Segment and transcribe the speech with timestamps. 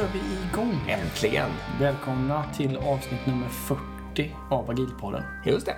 [0.00, 0.80] Kör vi igång.
[0.88, 1.50] Äntligen!
[1.80, 5.22] Välkomna till avsnitt nummer 40 av Agilpodden.
[5.46, 5.76] Just det.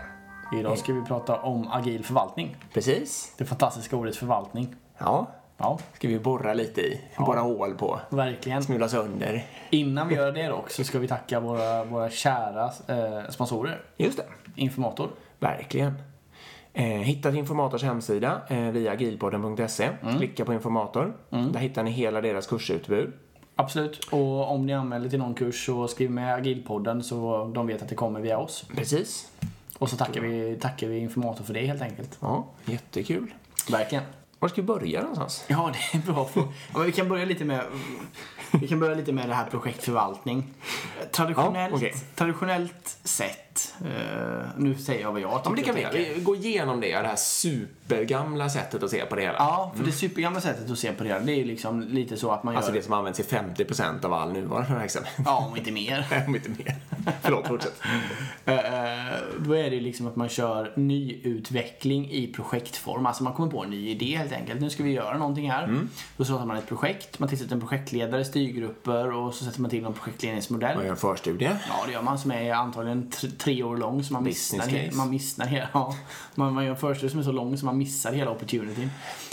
[0.58, 2.56] Idag ska vi prata om agil förvaltning.
[2.72, 3.34] Precis.
[3.38, 4.74] Det fantastiska ordet förvaltning.
[4.98, 5.26] Ja,
[5.56, 7.00] Ja, ska vi borra lite i.
[7.18, 8.00] Borra hål på.
[8.10, 8.62] verkligen.
[8.62, 9.44] Smula sönder.
[9.70, 13.82] Innan vi gör det dock så ska vi tacka våra, våra kära eh, sponsorer.
[13.96, 14.24] Just det.
[14.54, 15.10] Informator.
[15.38, 15.94] Verkligen.
[16.72, 19.88] Eh, hitta Informators hemsida eh, via agilpodden.se.
[20.18, 21.16] Klicka på Informator.
[21.30, 23.12] Där hittar ni hela deras kursutbud.
[23.56, 24.04] Absolut.
[24.10, 27.88] Och om ni anmäler till någon kurs så skriv med Agilpodden så de vet att
[27.88, 28.64] det kommer via oss.
[28.76, 29.28] Precis.
[29.78, 32.18] Och så tackar vi, tackar vi Informator för det helt enkelt.
[32.20, 33.34] Ja, jättekul.
[33.70, 34.04] Verkligen.
[34.38, 35.44] Var ska vi börja någonstans?
[35.48, 36.28] Ja, det är bra.
[36.34, 36.42] Ja,
[36.74, 37.64] men vi kan börja lite med
[38.60, 40.44] Vi kan börja lite med det här projektförvaltning.
[41.12, 41.94] Traditionellt, Ja, okej.
[42.14, 43.51] traditionellt sett,
[43.84, 47.00] eh, nu säger jag vad jag tycker Ja, men det kan vi går igenom det,
[47.00, 49.34] det här supergamla sättet att se på det hela.
[49.38, 52.16] Ja, för det supergamla sättet att se på det här, det är ju liksom lite
[52.16, 55.12] så att man Alltså gör, det som används i 50% av all nuvarande verksamhet.
[55.24, 56.24] ja, om inte mer.
[56.26, 56.76] Om inte mer.
[57.22, 57.80] Förlåt, fortsätt.
[58.44, 58.56] Eh,
[59.38, 63.06] då är det liksom att man kör nyutveckling i projektform.
[63.06, 64.60] Alltså man kommer på en ny idé helt enkelt.
[64.60, 65.64] Nu ska vi göra någonting här.
[65.64, 65.88] Mm.
[66.16, 69.84] Då startar man ett projekt, man tillsätter en projektledare, styrgrupper och så sätter man till
[69.84, 70.76] en projektledningsmodell.
[70.76, 71.50] Man gör en förstudie.
[71.68, 73.10] Ja, det gör man som är antagligen
[73.44, 74.96] tre, år lång så man Business missar, case.
[74.96, 75.94] man missar hela, ja,
[76.34, 78.90] man, man gör en förstudie som är så lång så man missar hela opportunityn.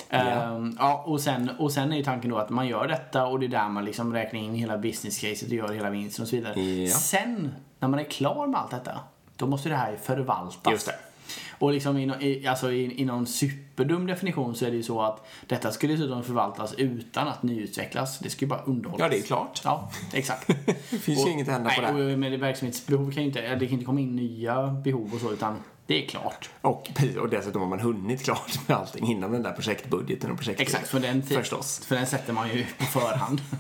[0.10, 3.40] Ehm, ja, och, sen, och sen är ju tanken då att man gör detta och
[3.40, 6.30] det är där man liksom räknar in hela business caset och gör hela vinsten och
[6.30, 6.62] så vidare.
[6.62, 6.96] Ja.
[6.96, 9.00] Sen, när man är klar med allt detta,
[9.36, 10.72] då måste det här förvaltas.
[10.72, 10.96] Just det.
[11.52, 15.02] Och liksom i, i, alltså i, i någon superdum definition så är det ju så
[15.02, 18.20] att detta skulle dessutom förvaltas utan att nyutvecklas.
[18.20, 19.00] Det ska ju bara underhållas.
[19.06, 19.62] Ja, det är klart.
[19.64, 20.48] Ja, exakt.
[20.90, 22.14] Det finns ju inget att hända på nej, det.
[22.14, 25.32] och med verksamhetsbehov kan ju inte, det kan inte komma in nya behov och så,
[25.32, 25.58] utan
[25.90, 26.50] det är klart.
[26.62, 26.90] Och,
[27.22, 30.68] och dessutom har man hunnit klart med allting innan den där projektbudgeten och projekttiden.
[30.68, 31.86] Exakt, för den, Förstås.
[31.86, 33.42] för den sätter man ju på förhand.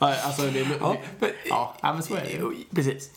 [0.00, 2.76] Alltså det, Ja, men, ja, men så är det.
[2.76, 3.10] Precis.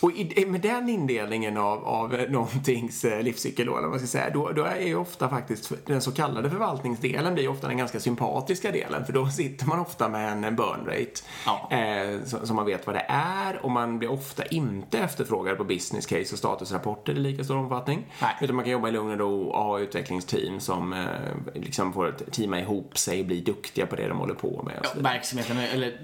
[0.00, 4.08] Och i, med den indelningen av, av någontings eh, livscykel då, eller vad man ska
[4.08, 8.00] säga, då, då är ju ofta faktiskt den så kallade förvaltningsdelen blir ofta den ganska
[8.00, 11.12] sympatiska delen, för då sitter man ofta med en burn rate
[11.46, 11.68] Ja.
[11.76, 15.64] eh, så, så man vet vad det är och man blir ofta inte efterfrågad på
[15.64, 18.06] business case och statusrapporter i lika stor omfattning.
[18.22, 18.36] Nej.
[18.40, 21.06] Utan man kan jobba i lugn och ro och ha utvecklingsteam som eh,
[21.54, 24.80] liksom får ett teama ihop sig och bli duktiga på det de håller på med.
[24.82, 26.00] Ja, verksamheten, eller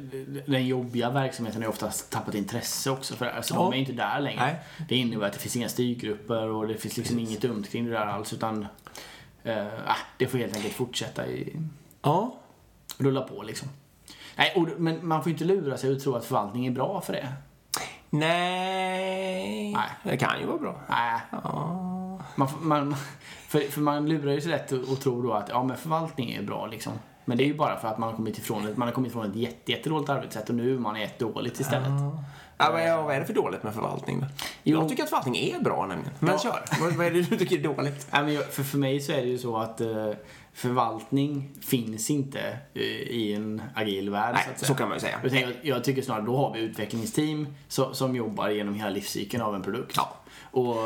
[0.47, 3.71] den jobbiga verksamheten har oftast tappat intresse också för det här, så Ja.
[3.71, 4.41] de inte där längre.
[4.45, 4.57] Nej.
[4.89, 7.91] Det innebär att det finns inga styrgrupper och det finns liksom inget dumt kring det
[7.91, 8.67] där alls utan
[9.43, 11.57] eh, ah, det får helt enkelt fortsätta i,
[12.03, 12.37] Ja,
[12.99, 13.69] rulla på liksom.
[14.37, 17.13] Nej, och, men man får inte lura sig och tro att förvaltning är bra för
[17.13, 17.29] det.
[18.11, 19.73] Nej.
[19.73, 19.89] Nej.
[20.03, 20.81] Det kan ju vara bra.
[20.89, 21.21] Nej.
[22.37, 22.95] Man, får- man,
[23.49, 26.33] för, för man lurar ju sig lätt och, och tror då att ja, men förvaltning
[26.33, 26.93] är bra liksom.
[27.25, 29.11] Men det är ju bara för att man har kommit ifrån ett, man har kommit
[29.11, 31.89] ifrån ett jätte, jättedåligt arbetssätt och nu är man i ett dåligt istället.
[31.89, 32.25] Ja,
[32.59, 34.25] vad, är, vad är det för dåligt med förvaltning?
[34.63, 34.79] Jo.
[34.81, 36.13] Jag tycker att förvaltning är bra nämligen.
[36.21, 36.39] Men Ja.
[36.39, 36.65] kör.
[36.81, 38.07] Vad, vad är det du tycker är dåligt?
[38.11, 40.11] Nej, men för, för mig så är det ju så att eh,
[40.53, 42.41] förvaltning finns inte
[42.75, 44.35] eh, i en agil värld.
[44.35, 45.21] Nej, så, så kan man ju säga.
[45.41, 49.55] Jag, jag tycker snarare då har vi utvecklingsteam som, som jobbar genom hela livscykeln av
[49.55, 49.93] en produkt.
[49.97, 50.17] Ja.
[50.55, 50.77] Och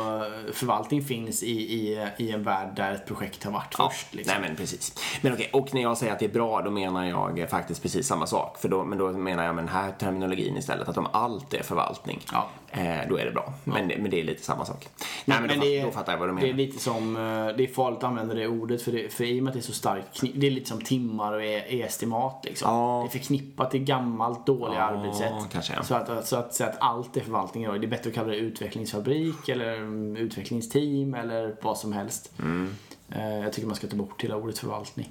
[0.53, 4.13] förvaltning finns i, i, i en värld där ett projekt har varit Ja, först.
[4.13, 4.33] Liksom.
[4.33, 4.93] Nej men precis.
[5.21, 8.07] Men okej, och när jag säger att det är bra då menar jag faktiskt precis
[8.07, 8.57] samma sak.
[8.57, 11.63] För då, men då menar jag med den här terminologin istället att om allt är
[11.63, 12.49] förvaltning, Ja.
[12.71, 13.53] Eh, då är det bra.
[13.63, 14.87] Men, det- men det är lite samma sak.
[15.25, 16.47] Nej men, då, det då fattar jag vad du Det menar.
[16.49, 17.21] är lite som, eh,
[17.57, 19.59] det är farligt att använda det ordet för, det, för i och med att det
[19.59, 22.71] är så starkt Det är lite som timmar och e-estimat liksom.
[22.73, 23.01] Ja.
[23.11, 25.33] Det är förknippat till gammalt dåliga Ja, arbetssätt.
[25.51, 25.83] kanske, ja.
[25.83, 27.81] Så att, så att säga att allt är förvaltning idag.
[27.81, 32.31] Det är bättre att kalla det utvecklingsfabrik eller mm, utvecklingsteam eller vad som helst.
[32.39, 32.75] Mm.
[33.11, 35.09] Eh, Jag tycker man ska ta bort hela ordet förvaltning.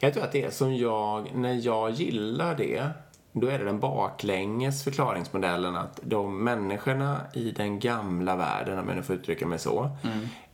[0.00, 2.82] Jag tror att det är som jag, när jag gillar det,
[3.40, 8.96] då är det den baklänges förklaringsmodellen att de människorna i den gamla världen, om jag
[8.96, 9.90] nu får uttrycka mig så,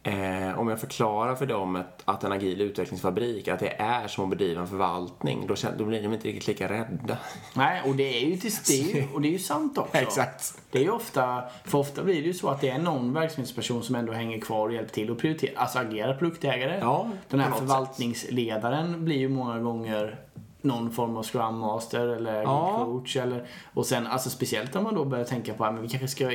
[0.02, 4.24] eh, om jag förklarar för dem att, att en agil utvecklingsfabrik, att det är som
[4.24, 7.18] att bedriva en förvaltning, då, då blir de inte riktigt lika rädda.
[7.54, 9.96] Nej, och det är ju till ju, och det är ju sant också.
[9.96, 10.54] Exakt.
[10.70, 13.82] Det är ju ofta, för ofta blir det ju så att det är någon verksamhetsperson
[13.82, 16.78] som ändå hänger kvar och hjälper till och prioriterar, alltså agerar produktägare.
[16.80, 20.18] Ja, Den här förvaltningsledaren blir ju många gånger
[20.64, 22.84] någon form av scrum master eller Ja.
[22.84, 26.08] coach eller och sen alltså speciellt om man då börjar tänka på att vi kanske
[26.08, 26.30] ska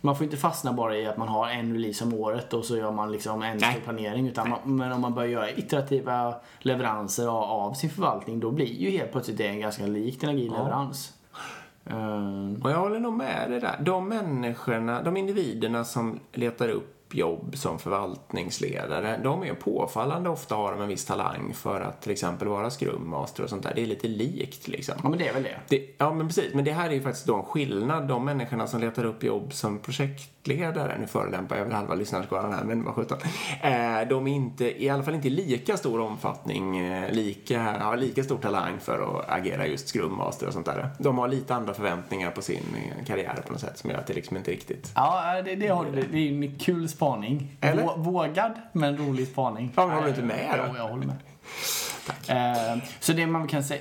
[0.00, 2.76] man får inte fastna bara i att man har en release om året och så
[2.76, 7.26] gör man liksom en stor planering utan man, men om man börjar göra iterativa leveranser
[7.26, 10.52] av, av sin förvaltning då blir ju helt plötsligt det en ganska likt en agil
[10.52, 11.12] leverans.
[11.86, 13.76] Ehm, Och jag håller nog med dig där.
[13.80, 20.72] De människorna, de individerna som letar upp jobb som förvaltningsledare, de är påfallande ofta har
[20.72, 23.72] de en viss talang för att till exempel vara Scrum Master och sånt där.
[23.74, 24.94] Det är lite likt liksom.
[25.02, 25.60] Ja, men det är väl det.
[25.68, 26.54] Det, ja, men precis.
[26.54, 28.08] Men det här är ju faktiskt då en skillnad.
[28.08, 29.78] De människorna som letar upp jobb som
[30.44, 33.18] projektledare, nu förolämpar jag väl halva lyssnarskaran här, men vad sjutton.
[33.62, 37.96] Eh, de är inte, i alla fall inte i lika stor omfattning, eh, lika, har
[37.96, 40.90] lika stor talang för att agera just Scrum Master och sånt där.
[40.98, 44.06] De har lite andra förväntningar på sin eh, karriär på något sätt som gör att
[44.06, 44.92] det liksom inte riktigt...
[44.94, 47.56] Ja, det, det, har, det, det är en kul spaning.
[47.60, 47.82] Eller?
[47.82, 49.72] Vå- Vågad, men rolig spaning.
[49.76, 50.64] Ja, men håller du inte med?
[50.68, 51.16] Jo, jag håller med.
[52.28, 53.80] Eh, så det man kan säga,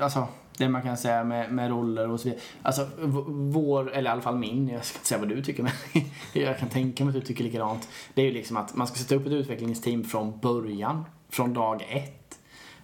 [0.00, 0.26] alltså,
[0.62, 2.42] det man kan säga med, med roller och så vidare.
[2.62, 2.88] Alltså,
[3.26, 5.72] vår, eller i alla fall min, jag ska inte säga vad du tycker, men
[6.32, 7.88] jag kan tänka mig att du tycker likadant.
[8.14, 11.86] Det är ju liksom att man ska sätta upp ett utvecklingsteam från början, från dag
[11.88, 12.38] ett.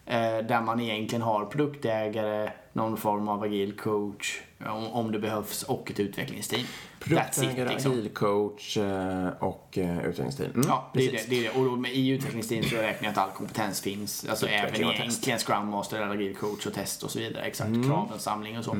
[0.06, 5.62] Eh, där man egentligen har produktägare, någon form av agil coach, om, om det behövs,
[5.62, 6.62] och ett utvecklingsteam.
[7.00, 7.92] Produktägare, liksom.
[7.92, 10.50] agil coach eh, och eh, utvecklingsteam.
[10.54, 11.30] Mm, Ja, det är det.
[11.30, 11.60] det, är det.
[11.60, 14.26] Och i utvecklingsteam så räknar jag att all kompetens finns.
[14.28, 17.42] Alltså även egentligen Scrum Master, eller agil coach och test och så vidare.
[17.44, 17.88] Exakt, Mm.
[17.88, 18.76] kravensamling och så.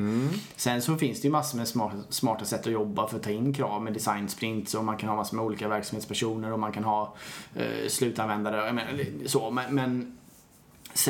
[0.55, 3.29] Sen så finns det ju massor med smarta, smarta sätt att jobba för att ta
[3.29, 6.71] in krav med design sprints och man kan ha massor med olika verksamhetspersoner och man
[6.71, 7.15] kan ha
[7.55, 8.73] eh, slutanvändare.
[8.73, 10.18] Menar, så, men, men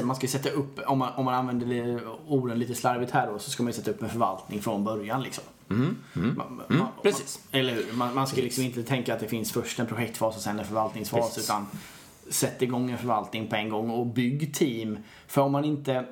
[0.04, 3.52] man ska sätta upp, om man, om man använder orden lite slarvigt här då, så
[3.52, 5.44] ska man ju sätta upp en förvaltning från början liksom.
[5.68, 7.40] Man, man, man, precis.
[7.52, 7.94] Man, eller hur?
[7.94, 10.66] Man, man ska liksom inte tänka att det finns först en projektfas och sen en
[10.66, 11.50] förvaltningsfas Precis.
[11.50, 11.68] utan
[12.30, 14.98] sätt igång en förvaltning på en gång och bygg team.
[15.28, 16.06] För om man inte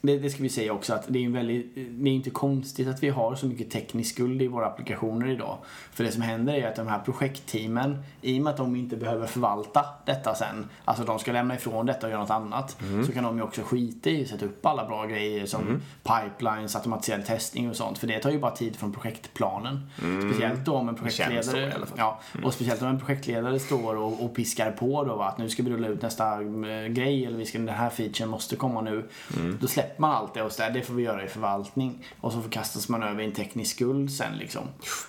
[0.00, 2.88] det, det ska vi säga också att det är, en väldigt, det är inte konstigt
[2.88, 5.58] att vi har så mycket teknisk skuld i våra applikationer idag.
[5.92, 8.96] För det som händer är att de här projektteamen, i och med att de inte
[8.96, 13.12] behöver förvalta detta sen, alltså de ska lämna ifrån detta och göra något annat, så
[13.12, 17.24] kan de ju också skita i att sätta upp alla bra grejer som pipelines, automatiserad
[17.24, 17.98] testning och sånt.
[17.98, 19.90] För det tar ju bara tid från projektplanen.
[20.30, 21.98] Speciellt då om en känns så i projektledare, alla fall.
[21.98, 25.48] ja, och speciellt om en projektledare står och, och piskar på då va, att nu
[25.48, 28.80] ska vi rulla ut nästa eh, grej eller vi ska, den här featuren måste komma
[28.80, 29.08] nu.
[29.60, 32.04] Då släpper man allt det och så där, det får vi göra i förvaltning.
[32.20, 34.62] Och så förkastas man över i en teknisk skuld sen liksom.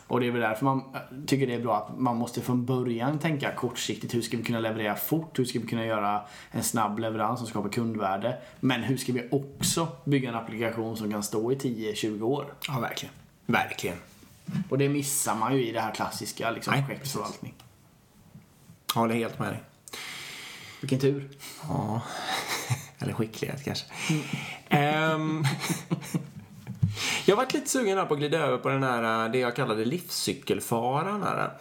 [0.07, 2.65] Och det är väl därför man eh, tycker det är bra att man måste från
[2.65, 4.13] början tänka kortsiktigt.
[4.13, 5.39] Hur ska vi kunna leverera fort?
[5.39, 6.21] Hur ska vi kunna göra
[6.51, 8.37] en snabb leverans som skapar kundvärde?
[8.59, 12.53] Men hur ska vi också bygga en applikation som kan stå i 10-20 år?
[12.67, 13.13] Ja, verkligen.
[13.45, 13.97] Verkligen.
[14.69, 17.53] Och det missar man ju i det här klassiska liksom, Nej, projektförvaltning.
[18.93, 19.59] Håller helt med dig.
[20.81, 21.29] Vilken tur.
[21.67, 22.01] Ja,
[22.99, 23.85] eller skicklighet kanske.
[24.69, 25.43] Ehm,
[27.25, 29.85] jag har varit lite sugen på att glida över på den här, det jag kallade
[29.85, 31.23] livscykelfaran.
[31.23, 31.51] Här.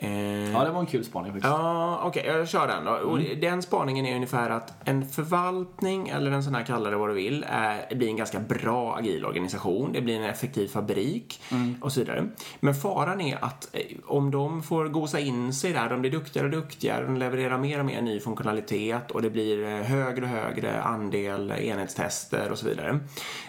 [0.00, 1.52] Ehm, Ja, det var en kul spaning faktiskt.
[1.52, 2.90] Ja, okej, jag kör den då.
[2.90, 7.08] Och den spaningen är ungefär att en förvaltning, eller en sån här, kalla det vad
[7.08, 9.92] du vill, är, blir en ganska bra agil organisation.
[9.92, 11.40] Det blir en effektiv fabrik
[11.80, 12.28] och så vidare.
[12.60, 16.46] Men faran är att eh, om de får gosa in sig där, de blir duktigare
[16.46, 20.28] och duktigare, de levererar mer och mer ny funktionalitet och det blir eh, högre och
[20.30, 22.98] högre andel enhetstester och så vidare.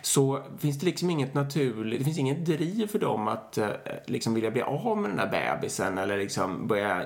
[0.01, 3.67] Så finns det liksom inget naturligt, det finns inget driv för dem att eh,
[4.05, 5.27] liksom vilja bli av med den där
[5.59, 7.03] bebisen eller liksom Liksom börja,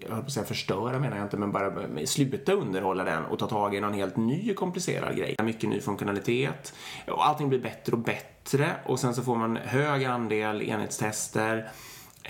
[0.00, 3.38] jag höll på att säga förstöra menar jag inte, men bara sluta underhålla den och
[3.38, 5.36] ta tag i någon helt ny komplicerad grej.
[5.42, 6.74] Mycket ny funktionalitet.
[7.06, 8.70] Och allting blir bättre och bättre.
[8.86, 11.70] Och sen så får man hög andel enhetstester.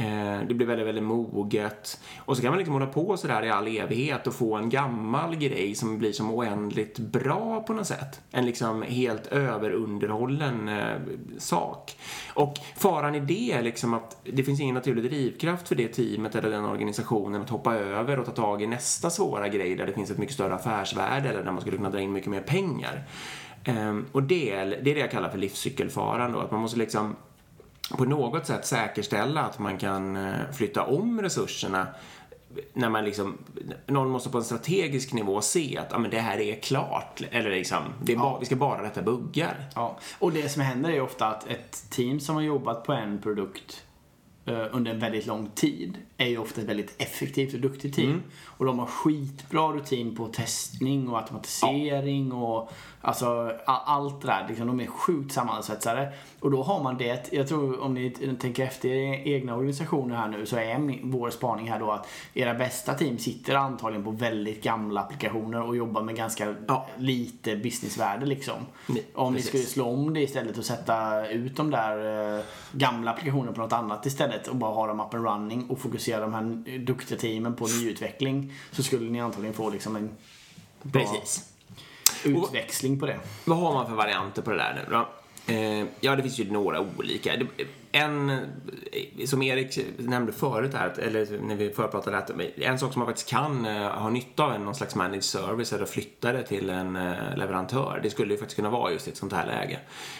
[0.00, 2.00] Eh, det blir väldigt, väldigt moget.
[2.18, 5.36] Och så kan man liksom hålla på sådär i all evighet och få en gammal
[5.36, 8.20] grej som blir som oändligt bra på något sätt.
[8.30, 10.96] En liksom helt överunderhållen eh,
[11.38, 11.96] sak.
[12.34, 16.34] Och faran i det är liksom att det finns ingen naturlig drivkraft för det teamet
[16.34, 19.92] eller den organisationen att hoppa över och ta tag i nästa svåra grej där det
[19.92, 23.04] finns ett mycket större affärsvärde eller där man skulle kunna dra in mycket mer pengar.
[23.64, 27.16] Ehm, och det är det jag kallar för livscykelfaran då, att man måste liksom
[27.96, 31.86] på något sätt säkerställa att man kan eh, flytta om resurserna
[32.72, 33.38] när man liksom,
[33.86, 37.22] någon måste på en strategisk nivå se att ah, men det här är klart.
[37.30, 39.68] Eller liksom, det är ba, vi ska bara rätta buggar.
[39.74, 39.98] Ja.
[40.18, 43.84] Och det som händer är ofta att ett team som har jobbat på en produkt
[44.46, 48.22] eh, under en väldigt lång tid är ju ofta ett väldigt effektivt och duktigt team.
[48.44, 54.46] Och de har skitbra rutin på testning och automatisering och alltså allt det där.
[54.48, 56.12] Liksom, de är sjukt sammansvetsade.
[56.40, 60.28] Och då har man det, jag tror om ni tänker efter era egna organisationer här
[60.28, 64.62] nu så är vår spaning här då att era bästa team sitter antagligen på väldigt
[64.62, 66.86] gamla applikationer och jobbar med ganska Ja.
[66.96, 68.54] lite businessvärde liksom.
[68.86, 69.48] Ni- Om ni precis.
[69.48, 73.72] skulle slå om det istället och sätta ut de där eh, gamla applikationerna på något
[73.72, 77.54] annat istället och bara ha dem up and running och fokusera de här duktiga teamen
[77.54, 80.10] på nyutveckling så skulle ni antagligen få liksom en
[80.92, 81.52] Precis.
[82.24, 83.20] Utväxling på det.
[83.44, 85.08] Vad har man för varianter på det där nu då?
[85.52, 87.36] Eh, ja, det finns ju några olika.
[87.36, 88.40] Det, en,
[89.26, 93.28] som Erik nämnde förut här, eller när vi förpratade att en sak som man faktiskt
[93.28, 96.96] kan eh, ha nytta av är någon slags managed service eller flytta det till en
[96.96, 98.00] eh, leverantör.
[98.02, 99.78] Det skulle ju faktiskt kunna vara just i ett sånt här läge.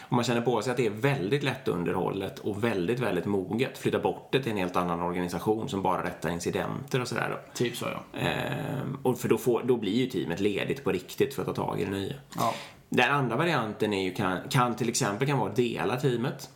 [0.09, 3.79] Om man känner på sig att det är väldigt lätt underhållet och väldigt, väldigt moget,
[3.79, 7.39] flytta bort det till en helt annan organisation som bara rättar incidenter och sådär.
[7.55, 8.19] Typ så ja.
[8.19, 11.55] Ehm, och för då, får, då blir ju teamet ledigt på riktigt för att ta
[11.55, 12.15] tag i det nya.
[12.37, 12.55] ja.
[12.91, 16.51] Den andra varianten är ju, kan, kan till exempel kan vara att dela teamet.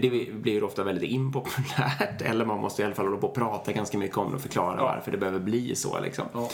[0.00, 3.34] Det blir ju ofta väldigt impopulärt, eller man måste i alla fall hålla på och
[3.34, 6.00] prata ganska mycket om det och förklara varför det behöver bli så.
[6.00, 6.24] Liksom.
[6.32, 6.48] Ja.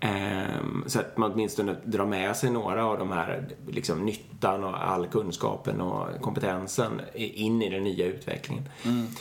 [0.00, 4.86] Ehm, så att man åtminstone drar med sig några av de här liksom, nyttan och
[4.86, 8.68] all kunskapen och kompetensen in i den nya utvecklingen.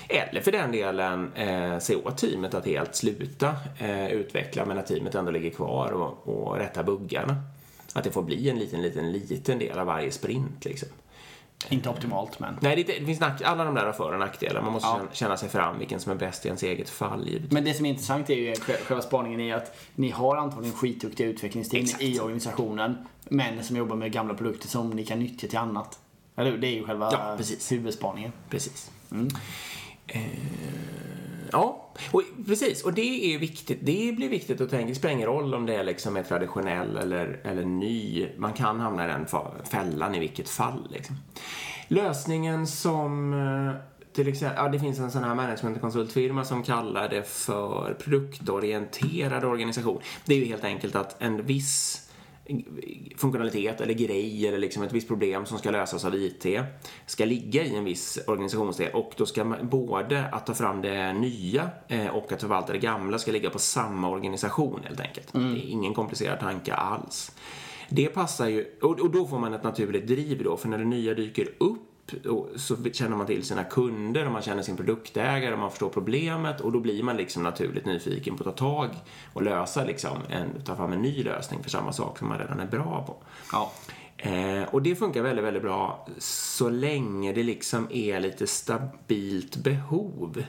[0.09, 4.87] Eller för den delen eh, se åt teamet att helt sluta eh, utveckla men att
[4.87, 7.35] teamet ändå ligger kvar och, och rätta buggarna.
[7.93, 10.89] Att det får bli en liten, liten, liten del av varje sprint liksom.
[11.69, 12.57] Inte optimalt men.
[12.61, 14.61] Nej, det, det finns nack, alla de där har för och nackdelar.
[14.61, 14.95] Man måste Ja.
[14.97, 17.51] känna, känna sig fram vilken som är bäst i ens eget fall givetvis.
[17.51, 20.75] Men det som är intressant är ju sj- själva spaningen är att ni har antagligen
[20.77, 22.03] skitduktiga utvecklingsteam Exakt.
[22.03, 22.97] i organisationen.
[23.29, 25.99] Men som jobbar med gamla produkter som ni kan nyttja till annat.
[26.35, 26.57] Eller?
[26.57, 27.71] Det är ju själva Ja, precis.
[27.71, 28.31] huvudspaningen.
[28.49, 28.91] Precis.
[30.07, 30.21] Eh,
[31.51, 32.83] ja, och, precis.
[32.83, 33.79] Och det är viktigt.
[33.81, 34.89] Det blir viktigt att tänka.
[34.89, 38.27] Det spelar ingen roll om det är liksom är traditionell eller, eller ny.
[38.37, 39.25] Man kan hamna i den
[39.63, 40.87] fällan i vilket fall.
[40.91, 41.15] Liksom.
[41.87, 47.29] Lösningen som eh, till exempel, ja, det finns en sån här managementkonsultfirma som kallar det
[47.29, 50.01] för produktorienterad organisation.
[50.25, 52.08] Det är ju helt enkelt att en viss
[53.17, 56.45] funktionalitet eller grej eller liksom ett visst problem som ska lösas av IT
[57.05, 61.13] ska ligga i en viss organisationsdel och då ska man, både att ta fram det
[61.13, 65.33] nya eh, och att förvalta det gamla ska ligga på samma organisation helt enkelt.
[65.33, 67.31] Det är ingen komplicerad tanke alls.
[67.89, 71.13] Det passar ju, och, då får man ett naturligt driv då, för när det nya
[71.13, 71.88] dyker upp
[72.55, 76.61] så känner man till sina kunder och man känner sin produktägare och man förstår problemet
[76.61, 78.89] och då blir man liksom naturligt nyfiken på att ta tag
[79.33, 82.59] och lösa liksom en, ta fram en ny lösning för samma sak som man redan
[82.59, 83.15] är bra på.
[83.51, 83.71] Ja.
[84.17, 90.43] Eh, och det funkar väldigt, väldigt bra så länge det liksom är lite stabilt behov.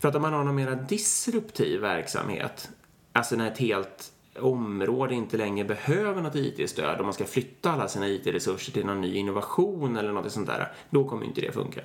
[0.00, 2.68] För att om man har någon mera disruptiv verksamhet,
[3.12, 7.88] alltså när ett helt område inte längre behöver något IT-stöd om man ska flytta alla
[7.88, 11.80] sina IT-resurser till någon ny innovation eller något sånt där, då kommer inte det funka.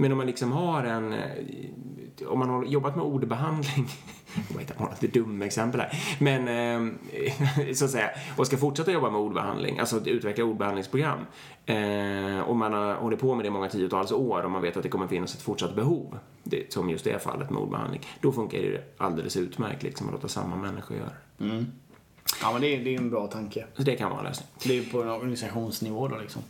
[0.00, 3.88] Men om man liksom har en, eh, om man har jobbat med ordbehandling,
[4.48, 8.92] jag vet inte, lite dumma exempel här, men eh, så att säga, och ska fortsätta
[8.92, 11.18] jobba med ordbehandling, alltså att utveckla ordbehandlingsprogram,
[11.66, 14.82] eh, och man har hållit på med det många tiotals år och man vet att
[14.82, 18.58] det kommer finnas ett fortsatt behov, det, som just det fallet med ordbehandling, då funkar
[18.58, 21.64] det alldeles utmärkt liksom att låta samma människor göra det.
[22.42, 23.66] Ja men det är, det är en bra tanke.
[23.76, 24.48] Så det kan vara en lösning.
[24.64, 26.42] Det är på en organisationsnivå då liksom.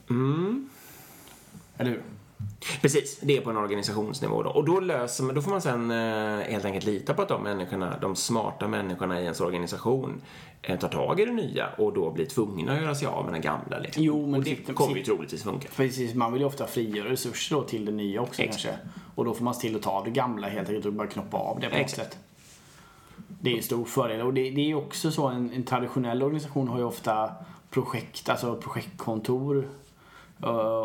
[1.76, 2.02] Eller hur?
[2.82, 4.50] Precis, det är på en organisationsnivå då.
[4.50, 7.42] Och då, löser man, då får man sen eh, helt enkelt lita på att de
[7.42, 10.20] människorna, de smarta människorna i ens organisation
[10.62, 13.34] eh, tar tag i det nya och då blir tvungna att göra sig av med
[13.34, 13.78] den gamla.
[13.78, 14.02] Liksom.
[14.02, 15.68] Jo, men och det sitter- kommer ju troligtvis funka.
[15.76, 18.64] Precis, man vill ju ofta frigöra resurser då till det nya också Exakt.
[18.64, 18.80] kanske.
[19.14, 21.36] Och då får man se till att ta det gamla helt enkelt och bara knoppa
[21.36, 22.18] av det på något sätt.
[23.42, 24.20] Det är en stor fördel.
[24.20, 27.30] Och det, det är också så, en, en traditionell organisation har ju ofta
[27.70, 29.68] projekt, alltså projektkontor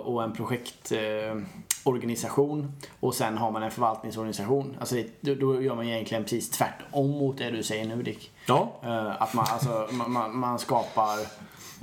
[0.05, 2.71] och en projektorganisation.
[2.99, 4.77] och sen har man en förvaltningsorganisation.
[4.79, 8.31] Alltså det, då, gör man egentligen precis tvärtom mot det du säger nu Dick.
[8.47, 11.17] Ja, Eh, Att man, alltså, man, man skapar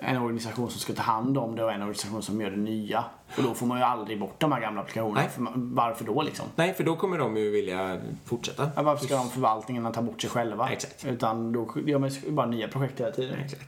[0.07, 3.05] en organisation som ska ta hand om det och en organisation som gör det nya.
[3.37, 5.29] Och då får man ju aldrig bort de här gamla applikationerna.
[5.39, 6.47] Man, varför då liksom?
[6.57, 8.71] nej, för då kommer de ju vilja fortsätta.
[8.77, 10.71] Ja, Varför ska de förvaltningarna ta bort sig själva?
[10.71, 11.05] Exakt.
[11.05, 13.39] Utan då gör man ju bara nya projekt hela tiden.
[13.45, 13.63] Exakt.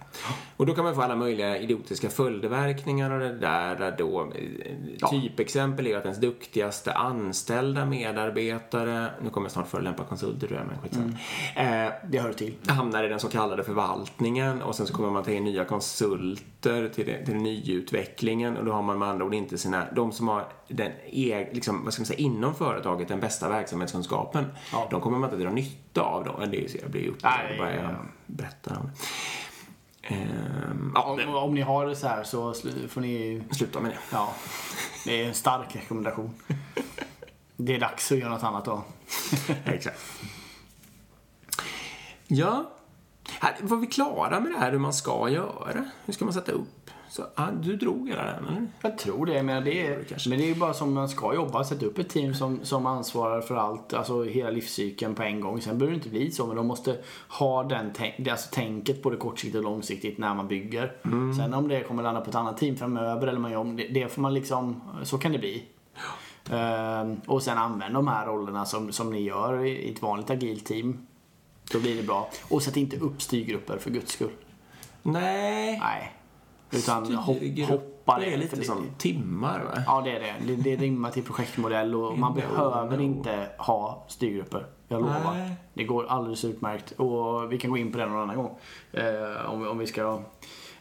[0.57, 3.95] Och då kan man få alla möjliga idiotiska följdverkningar och det där.
[3.99, 10.05] Då, eh, Typexempel är ju att ens duktigaste anställda medarbetare, nu kommer jag snart förolämpa
[10.05, 11.13] konsulter tror jag, men skitsamma.
[11.87, 12.55] Eh, Det hör till.
[12.69, 16.24] hamnar i den så kallade förvaltningen och sen så kommer man ta in nya konsulter
[16.61, 20.29] till, det, till nyutvecklingen och då har man med andra ord inte sina, de som
[20.29, 24.89] har den e, liksom, vad ska man säga, inom företaget den bästa verksamhetskunskapen, Ja.
[24.91, 26.45] de kommer man inte dra nytta av då.
[26.47, 27.83] Det är, så jag blir upp Nej, och bara ja.
[27.83, 27.95] jag
[28.27, 30.15] berättar om det.
[30.15, 32.55] Ehm, ja, Om, om ni har det så här så
[32.89, 33.43] får ni...
[33.51, 33.99] sluta med det.
[34.13, 34.35] Ja,
[35.05, 36.35] det är en stark rekommendation.
[37.57, 38.83] Det är dags att göra något annat då.
[39.65, 40.01] Exakt.
[42.27, 42.71] Ja,
[43.41, 45.85] här, var vi klara med det här hur man ska göra?
[46.05, 46.91] Hur ska man sätta upp?
[47.09, 48.67] Så, ah, du drog hela den, eller?
[48.83, 50.29] Jag tror det, men det är, kanske.
[50.31, 51.65] men det är ju bara som man ska jobba.
[51.65, 55.61] Sätta upp ett team som, som ansvarar för allt, alltså hela livscykeln på en gång.
[55.61, 56.97] Sen behöver det inte bli så, men de måste
[57.29, 60.93] ha den tänk, det- alltså tänket både kortsiktigt och långsiktigt när man bygger.
[61.37, 63.89] Sen om det kommer landa på ett annat team framöver eller man gör om det,
[63.89, 65.65] det får man liksom, så kan det bli.
[66.51, 70.65] Ehm, och sen använd de här rollerna som, som ni gör i ett vanligt agilt
[70.67, 71.07] team.
[71.73, 72.31] Då blir det bra.
[72.49, 74.31] Och sätt inte upp styrgrupper för guds skull.
[75.03, 75.79] Nej.
[75.79, 76.13] Nej.
[76.73, 78.37] Utan hopp, Styrgrupper hoppa är det.
[78.37, 79.83] lite det- som timmar va?
[79.87, 80.35] Ja, det är det.
[80.55, 84.67] Det, det rimmar till projektmodell och man behöver inte ha styrgrupper.
[84.89, 85.35] Jag lovar.
[85.35, 85.55] Nej.
[85.75, 86.93] Det går alldeles utmärkt.
[86.93, 88.59] Och vi kan gå in på det någon annan gång.
[88.93, 90.21] Eh, om, om vi ska...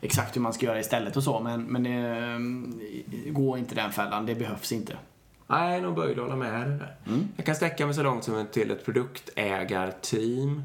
[0.02, 1.40] Exakt hur man ska göra istället och så.
[1.40, 4.26] Men, men eh, gå inte den fällan.
[4.26, 4.98] Det behövs inte.
[5.54, 6.96] Nej, nog böjd att hålla med dig där.
[7.08, 7.28] Mm.
[7.36, 10.64] Jag kan sträcka mig så långt som till ett produktägarteam.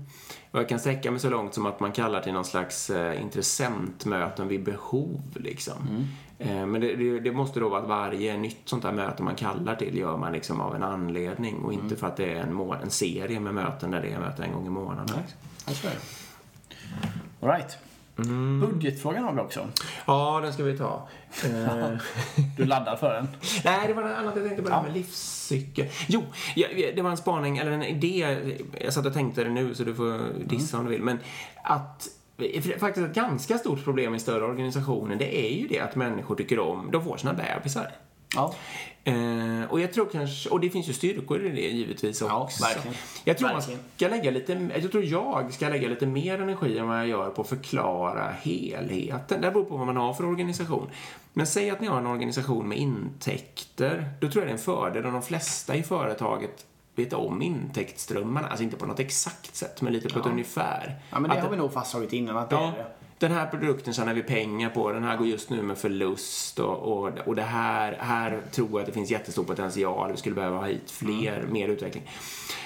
[0.51, 3.23] Och jag kan sträcka mig så långt som att man kallar till någon slags eh,
[3.23, 5.23] intressentmöten vid behov.
[5.35, 5.89] Liksom.
[5.89, 6.05] Mm.
[6.39, 9.35] Eh, men det, det, det måste då vara att varje nytt sånt här möte man
[9.35, 11.97] kallar till gör man liksom av en anledning och inte Mm.
[11.97, 14.67] för att det är en, en serie med möten där det är möten en gång
[14.67, 15.19] i månaden.
[17.41, 17.79] All right.
[18.19, 18.61] Mm.
[18.61, 19.69] Budgetfrågan har vi också.
[20.07, 21.09] Ja, den ska vi ta.
[22.57, 23.29] Du laddar för den.
[23.65, 25.87] Nej, det var något annat jag tänkte på det här med livscykel.
[26.07, 26.23] Jo,
[26.95, 28.39] det var en spaning, eller en idé.
[28.81, 31.03] Jag satt och tänkte det nu, så du får dissa om du vill.
[31.03, 31.19] Men
[31.63, 32.09] att
[32.79, 36.59] faktiskt ett ganska stort problem i större organisationer, det är ju det att människor tycker
[36.59, 37.91] om, de får sina bebisar.
[38.35, 38.55] Ja.
[39.05, 42.65] Eh, och jag tror kanske, och det finns ju styrkor i det givetvis Ja, också.
[42.65, 42.97] verkligen.
[43.25, 43.79] Jag tror Verkligen.
[43.81, 47.09] man ska lägga lite, jag tror jag ska lägga lite mer energi än vad jag
[47.09, 49.41] gör på att förklara helheten.
[49.41, 50.91] Det beror på vad man har för organisation.
[51.33, 54.59] Men säg att ni har en organisation med intäkter, då tror jag det är en
[54.65, 58.49] fördel om de flesta i företaget vet om intäktsströmmarna.
[58.49, 60.97] Alltså inte på något exakt sätt, men lite på ett ungefär.
[61.11, 62.87] ja, men det Att har vi nog fastslagit innan att det Ja, är det.
[63.19, 66.77] Den här produkten tjänar vi pengar på, den här går just nu med förlust och,
[66.79, 70.57] och, och det här, här tror jag att det finns jättestor potential, vi skulle behöva
[70.57, 72.11] ha hit fler, mer utveckling.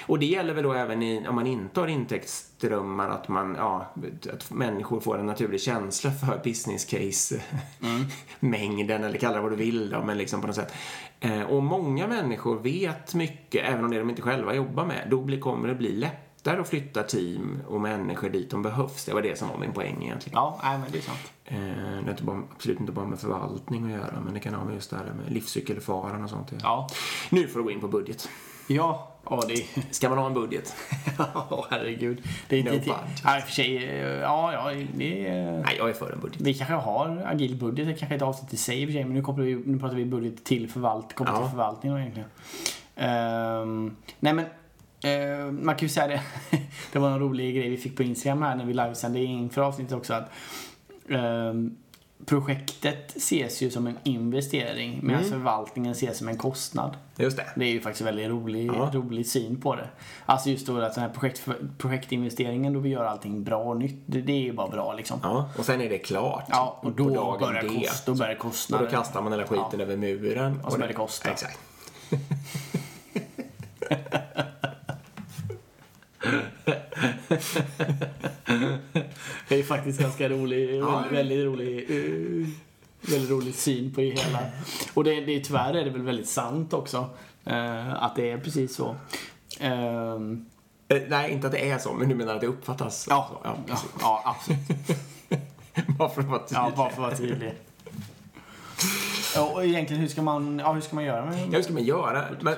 [0.05, 3.93] Och det gäller väl då även i, om man inte har intäktsströmmar, att, man, ja,
[4.33, 7.41] att människor får en naturlig känsla för business case
[8.39, 10.73] mängden eller kalla det vad du vill då, men liksom på något sätt.
[11.19, 15.07] Eh, och många människor vet mycket, även om det de inte själva jobbar med.
[15.09, 16.07] Då blir, kommer det bli
[16.43, 19.05] lättare att flytta team och människor dit de behövs.
[19.05, 20.35] Det var det som var min poäng egentligen.
[20.35, 21.31] Ja, nej, men det är sant.
[21.45, 24.53] Eh, det är inte bara, absolut inte bara med förvaltning att göra, men det kan
[24.53, 26.53] ha med just det här med livscykelfaran och sånt.
[26.63, 26.87] Ja.
[27.29, 28.29] Nu får du gå in på budget.
[28.67, 30.75] Ja, ja det Ska man ha en budget?
[31.17, 32.21] Ja, herregud.
[32.49, 32.89] Det är No inte...
[33.23, 33.77] Ja, för sig.
[33.77, 34.83] eh, Ja, ja, det.
[35.65, 36.41] Nej, jag är för en budget.
[36.41, 38.93] Vi kanske har agil budget, det kanske är ett avsnitt i sig i och för
[38.93, 41.41] sig, men nu, kopplar vi, nu pratar vi budget till, förvalt, kopplat Ja.
[41.41, 42.29] till förvaltning då egentligen.
[42.95, 44.45] Ehm, nej men,
[45.03, 46.21] eh, man kan ju säga det,
[46.91, 49.93] det var en rolig grej vi fick på Instagram här när vi livesände inför avsnittet
[49.97, 50.29] också att
[51.09, 51.77] ehm,
[52.25, 55.31] projektet ses ju som en investering medan Mm.
[55.31, 56.97] förvaltningen ses som en kostnad.
[57.17, 57.45] Just det.
[57.55, 58.89] Det är ju faktiskt en väldigt rolig, Ja.
[58.93, 59.87] rolig syn på det.
[60.25, 64.03] Alltså just då att den här projekt, projektinvesteringen då vi gör allting bra och nytt,
[64.05, 65.19] det, det är ju bara bra liksom.
[65.23, 66.43] Ja, och sen är det klart.
[66.49, 67.67] Ja, och då på börjar, D.
[67.69, 68.85] kost, då börjar Och kostnaden.
[68.85, 70.59] då kastar man hela skiten över muren.
[70.63, 71.29] Och så börjar det kosta.
[71.31, 71.59] Exakt.
[79.47, 80.99] Det är faktiskt ganska rolig, Ja.
[81.11, 82.47] väldigt, väldigt rolig, eh,
[83.11, 84.39] väldigt rolig syn på det hela.
[84.93, 87.09] Och det, det, tyvärr är det väl väldigt sant också.
[87.45, 88.95] eh, att det är precis så.
[89.59, 90.45] Ehm,
[90.87, 93.41] Eh, nej, inte att det är så, men du menar att det uppfattas ja, så?
[93.49, 94.59] Ja, ja, ja, absolut.
[95.97, 96.57] Bara för att vara tydlig.
[96.59, 97.53] Ja, bara för att vara tydlig.
[99.53, 101.83] Och egentligen hur ska man, ja, hur ska man göra med Ja, hur ska man
[101.83, 102.25] göra?
[102.41, 102.55] Men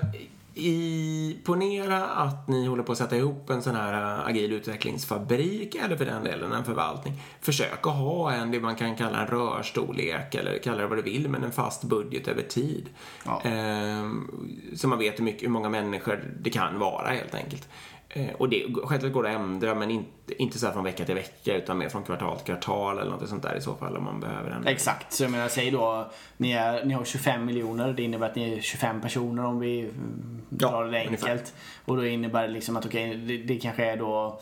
[0.58, 5.76] i, ponera att ni håller på att sätta ihop en sån här äh, agil utvecklingsfabrik
[5.76, 7.22] eller för den delen en förvaltning.
[7.42, 11.02] Försök att ha en, det man kan kalla en rörstorlek eller kalla det vad du
[11.02, 12.90] vill, men en fast budget över tid.
[13.26, 13.42] Ja.
[13.44, 14.30] Ehm,
[14.76, 17.70] så man vet hur, mycket, hur många människor det kan vara helt enkelt.
[18.10, 21.06] Eh, och det självklart går det att ändra, men inte, inte så här från vecka
[21.06, 23.98] till vecka utan mer från kvartal till kvartal eller något sånt där i så fall
[23.98, 24.72] om man behöver ändra.
[24.72, 28.36] Exakt, så jag menar säg då ni, är, ni har 25 miljoner, det innebär att
[28.36, 31.30] ni är 25 personer om vi mm, Ja, drar det ungefär.
[31.30, 31.54] enkelt.
[31.86, 34.40] Och då innebär det liksom att okej, det, det kanske är då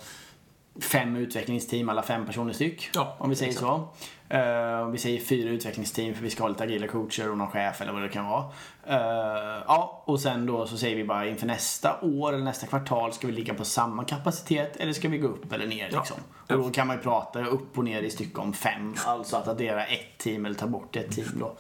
[0.82, 2.90] fem utvecklingsteam, alla fem personer styck.
[2.94, 3.66] Ja, om vi säger exakt.
[3.68, 3.88] så.
[4.30, 7.82] Eh, vi säger fyra utvecklingsteam för vi ska ha lite agila coacher och någon chef
[7.82, 8.44] eller vad det kan vara.
[8.88, 13.14] Eh, ja, och sen då så säger vi bara inför nästa år eller nästa kvartal
[13.14, 16.00] ska vi ligga på samma kapacitet eller ska vi gå upp eller ner Ja.
[16.00, 16.18] liksom.
[16.50, 18.96] Och då kan man ju prata upp och ner i stycke om fem.
[19.06, 21.56] Alltså att addera ett team eller ta bort ett team då.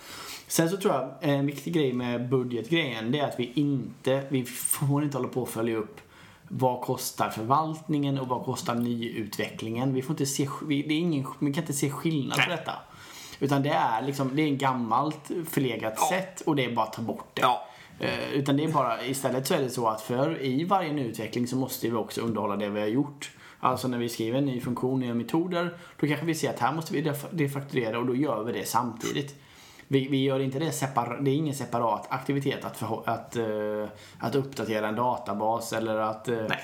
[0.47, 4.45] Sen så tror jag en viktig grej med budgetgrejen det är att vi inte, vi
[4.45, 5.99] får inte hålla på och följa upp
[6.56, 9.94] vad kostar förvaltningen och vad kostar nyutvecklingen?
[9.94, 12.74] Vi får inte se, det är ingen, vi kan inte se skillnad på detta.
[13.39, 16.10] Utan det är liksom, det är en gammalt förlegat Ja.
[16.10, 17.42] sätt och det är bara att ta bort det.
[17.42, 17.68] Ja.
[18.00, 21.48] Eh, utan det är bara, istället så är det så att för i varje nyutveckling
[21.48, 23.32] så måste vi också underhålla det vi har gjort.
[23.60, 26.74] Alltså när vi skriver en ny funktion, nya metoder, då kanske vi ser att här
[26.74, 29.42] måste vi def- defakturera och då gör vi det samtidigt.
[29.93, 33.89] Vi, vi gör inte det separat, det är ingen separat aktivitet att, förhå- att, eh,
[34.19, 36.63] att uppdatera en databas eller att Nej.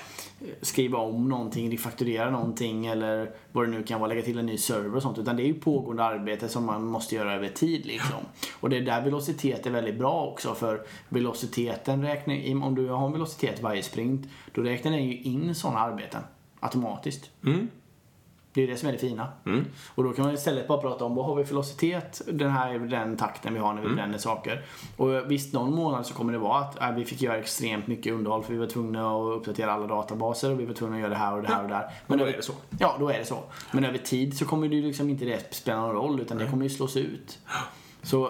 [0.62, 4.58] skriva om någonting, refakturera någonting eller vad det nu kan vara, lägga till en ny
[4.58, 5.18] server och sånt.
[5.18, 8.18] Utan det är ju pågående arbete som man måste göra över tid liksom.
[8.60, 13.06] Och det är där velocitet är väldigt bra också för velociteten räknar, om du har
[13.06, 16.22] en velocitet varje sprint, då räknar den ju in sådana arbeten
[16.60, 17.30] automatiskt.
[17.44, 17.68] Mm.
[18.52, 19.28] Det är det som är det fina.
[19.94, 22.74] Och då kan man istället bara prata om vad har vi för velocitet, den här
[22.74, 24.64] är den takten vi har när vi bränner saker.
[24.96, 28.12] Och visst, någon månad så kommer det vara att äh, vi fick göra extremt mycket
[28.12, 31.10] underhåll för vi var tvungna att uppdatera alla databaser och vi var tvungna att göra
[31.10, 31.90] det här och det här och det här.
[32.06, 32.52] Men då över- är det så.
[32.78, 33.38] Ja, då är det så.
[33.72, 36.46] Men över tid så kommer det ju liksom inte det spela någon roll utan det
[36.46, 37.38] kommer ju slås ut.
[38.02, 38.24] Så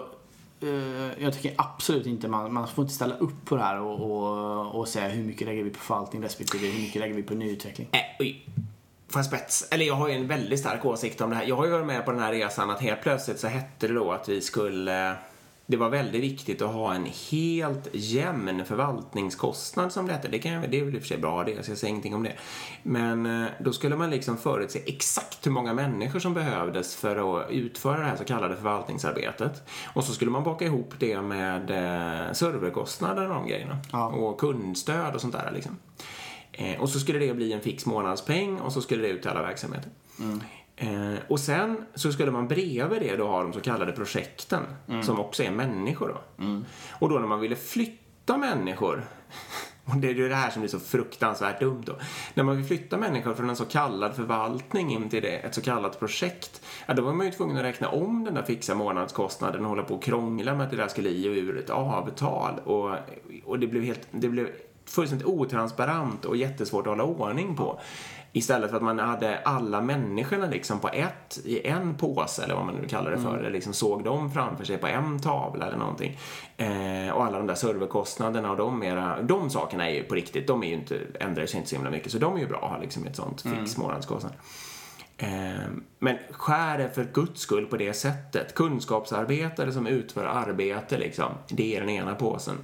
[0.61, 4.11] eh, jag tycker absolut inte man, man får inte ställa upp på det här och,
[4.11, 7.33] och, och säga hur mycket lägger vi på förvaltning respektive hur mycket lägger vi på
[7.33, 7.87] nyutveckling.
[7.91, 7.99] Äh,
[9.11, 9.67] Får jag spets?
[9.71, 11.45] Eller jag har ju en väldigt stark åsikt om det här.
[11.45, 13.93] Jag har ju varit med på den här resan att helt plötsligt så hette det
[13.93, 15.15] då att vi skulle
[15.71, 20.27] det var väldigt viktigt att ha en helt jämn förvaltningskostnad som det hette.
[20.27, 22.15] Det, kan, det är väl i och för sig bra det, så jag säger ingenting
[22.15, 22.33] om det.
[22.83, 27.51] Men eh, då skulle man liksom förutse exakt hur många människor som behövdes för att
[27.51, 29.63] utföra det här så kallade förvaltningsarbetet.
[29.93, 33.77] Och så skulle man baka ihop det med eh, serverkostnader och de grejerna.
[33.91, 34.07] Ja.
[34.07, 35.77] Och kundstöd och sånt där liksom.
[36.51, 39.31] Eh, och så skulle det bli en fix månadspeng och så skulle det ut till
[39.31, 39.89] alla verksamheter.
[40.75, 44.63] Eh, och sen så skulle man bredvid det då ha de så kallade projekten
[45.03, 46.45] som också är människor då.
[46.89, 49.03] Och då när man ville flytta människor
[49.85, 51.95] och det är ju det här som blir så fruktansvärt dumt då.
[52.33, 55.61] När man vill flytta människor från en så kallad förvaltning in till det, ett så
[55.61, 59.61] kallat projekt, ja, då var man ju tvungen att räkna om den där fixa månadskostnaden
[59.61, 62.59] och hålla på och krångla med att det där skulle i och ur ett avtal.
[62.59, 62.95] Och,
[63.45, 64.49] och det blev helt, det blev
[64.85, 67.79] fullständigt otransparent och jättesvårt att hålla ordning på.
[68.33, 72.65] Istället för att man hade alla människorna liksom på ett, i en påse eller vad
[72.65, 73.37] man nu kallar det för.
[73.37, 76.19] Eller liksom såg dem framför sig på en tavla eller någonting.
[76.57, 80.47] Eh, och alla de där serverkostnaderna och de, mera, de sakerna är ju på riktigt,
[80.47, 82.11] de är ju inte, ändrar sig inte så himla mycket.
[82.11, 84.33] Så de är ju bra att ha liksom ett sånt fix månadskostnad.
[85.17, 85.29] Eh,
[85.99, 88.55] Men skär det för guds skull på det sättet.
[88.55, 92.57] Kunskapsarbetare som utför arbete, liksom, det är den ena påsen.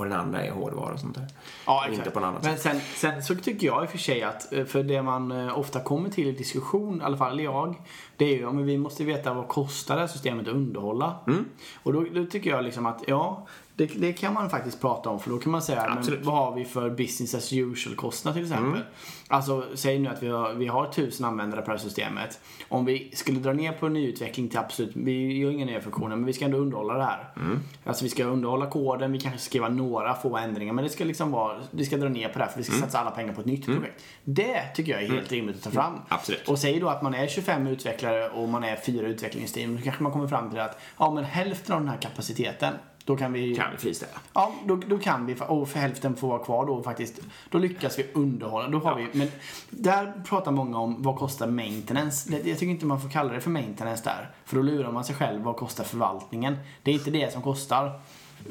[0.00, 1.26] Och den andra är hårdvara och sånt där.
[1.66, 1.98] Ja, exakt.
[1.98, 4.52] Inte på något annat Men sen, sen så tycker jag i och för sig att,
[4.52, 7.74] eh, för det man eh, ofta kommer till i diskussion, i alla fall jag,
[8.16, 11.16] det är ju om vi måste veta vad kostar det här systemet att underhålla.
[11.26, 11.44] Mm.
[11.82, 15.20] Och då, då tycker jag liksom att, ja, det, det kan man faktiskt prata om
[15.20, 18.42] för då kan man säga, men vad har vi för business as usual kostnad till
[18.42, 18.66] exempel?
[18.68, 18.82] Mm.
[19.28, 22.40] Alltså, säg nu att vi har, vi har tusen användare på det här systemet.
[22.68, 26.26] Om vi skulle dra ner på nyutveckling till absolut, vi gör inga nya funktioner, men
[26.26, 27.32] vi ska ändå underhålla det här.
[27.36, 27.58] Mm.
[27.84, 31.30] Alltså vi ska underhålla koden, vi kanske skriva några få ändringar, men det ska liksom
[31.30, 32.78] vara, vi ska dra ner på det här för vi Mm.
[32.78, 34.04] ska satsa alla pengar på ett nytt projekt.
[34.24, 35.92] Det tycker jag är helt rimligt att ta fram.
[36.08, 36.48] Absolut.
[36.48, 40.02] Och säg då att man är 25 utvecklare och man är fyra utvecklingsteam, då kanske
[40.02, 42.74] man kommer fram till att ja men hälften av den här kapaciteten,
[43.10, 44.12] då kan vi Kan vi friställa.
[44.32, 47.20] Ja, då, då kan vi, och för hälften får vara kvar då faktiskt.
[47.50, 48.68] Då lyckas vi underhålla.
[48.68, 49.28] Då har vi, men
[49.70, 52.32] där pratar många om vad kostar maintenance.
[52.32, 54.30] Jag tycker inte man får kalla det för maintenance där.
[54.44, 55.42] För då lurar man sig själv.
[55.42, 56.56] Vad kostar förvaltningen?
[56.82, 58.00] Det är inte det som kostar.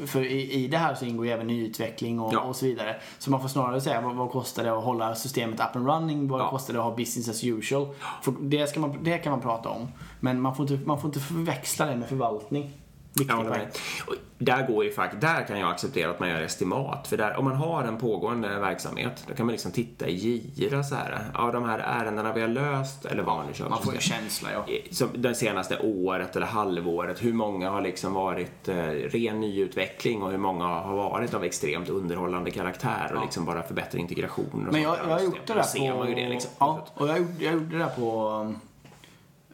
[0.05, 2.39] För i, i det här så ingår ju även nyutveckling och, Ja.
[2.39, 2.95] och så vidare.
[3.19, 6.27] Så man får snarare säga vad, vad kostar det att hålla systemet up and running?
[6.27, 6.49] Vad Ja.
[6.49, 7.87] kostar det att ha business as usual?
[8.21, 9.87] För det, ska man, det kan man prata om.
[10.19, 12.71] Men man får inte, man får inte förväxla det med förvaltning.
[13.13, 13.67] Med.
[14.07, 17.07] Och där går ju faktiskt, där kan jag acceptera att man gör estimat.
[17.07, 20.15] För där, om man har en pågående verksamhet, då kan man liksom titta i
[20.55, 21.19] gira så här.
[21.33, 23.69] Ja, de här ärendena vi har löst, eller vad nu kör.
[23.69, 24.17] Man får system.
[24.17, 24.65] känsla ja.
[24.91, 30.31] som det senaste året eller halvåret, hur många har liksom varit eh, ren nyutveckling och
[30.31, 34.81] hur många har varit av extremt underhållande karaktär och liksom bara förbättra integrationer och Men
[34.81, 36.05] jag, jag har gjort det där Då på...
[36.05, 36.51] ser det liksom.
[36.59, 38.53] Ja, och jag, gjorde- jag gjorde det där på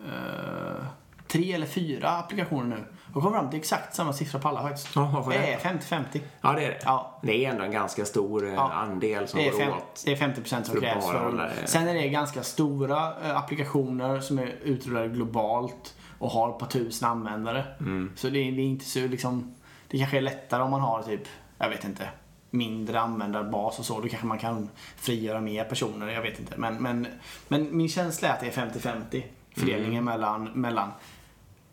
[0.06, 0.86] eh,
[1.28, 2.84] tre eller fyra applikationer nu.
[3.16, 4.96] Och kom fram till exakt samma siffra på alla faktiskt.
[4.96, 5.54] Ja, det?
[5.54, 6.04] är 50-50.
[6.42, 6.80] Ja, det är det.
[6.86, 7.20] Ja.
[7.22, 8.72] Det är ändå en ganska stor eh, Ja.
[8.74, 10.02] andel som Det är, går fem, åt.
[10.06, 11.06] det är 50% som krävs.
[11.06, 16.50] För, det- sen är det ganska stora eh, applikationer som är utrullade globalt och har
[16.50, 17.66] ett par tusen användare.
[17.80, 18.12] Mm.
[18.16, 19.56] Så det är, det är inte så liksom...
[19.88, 21.22] Det kanske är lättare om man har typ,
[21.58, 22.10] jag vet inte,
[22.50, 24.00] mindre användarbas och så.
[24.02, 26.54] Då kanske man kan frigöra mer personer, jag vet inte.
[26.58, 27.08] Men, men,
[27.48, 29.24] men min känsla är att det är 50-50
[29.58, 30.06] fördelningen Mm.
[30.06, 30.92] mellan, mellan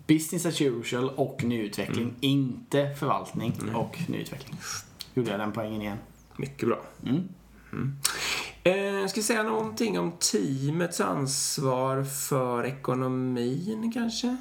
[0.07, 2.05] business as usual och nyutveckling.
[2.05, 2.17] Mm.
[2.21, 4.59] Inte förvaltning och nyutveckling.
[5.15, 5.99] Gjorde jag den poängen igen.
[6.37, 6.81] Mycket bra.
[7.07, 7.29] Mm.
[7.73, 7.97] Mm.
[8.65, 14.37] Eh, ska säga någonting om teamets ansvar för ekonomin kanske?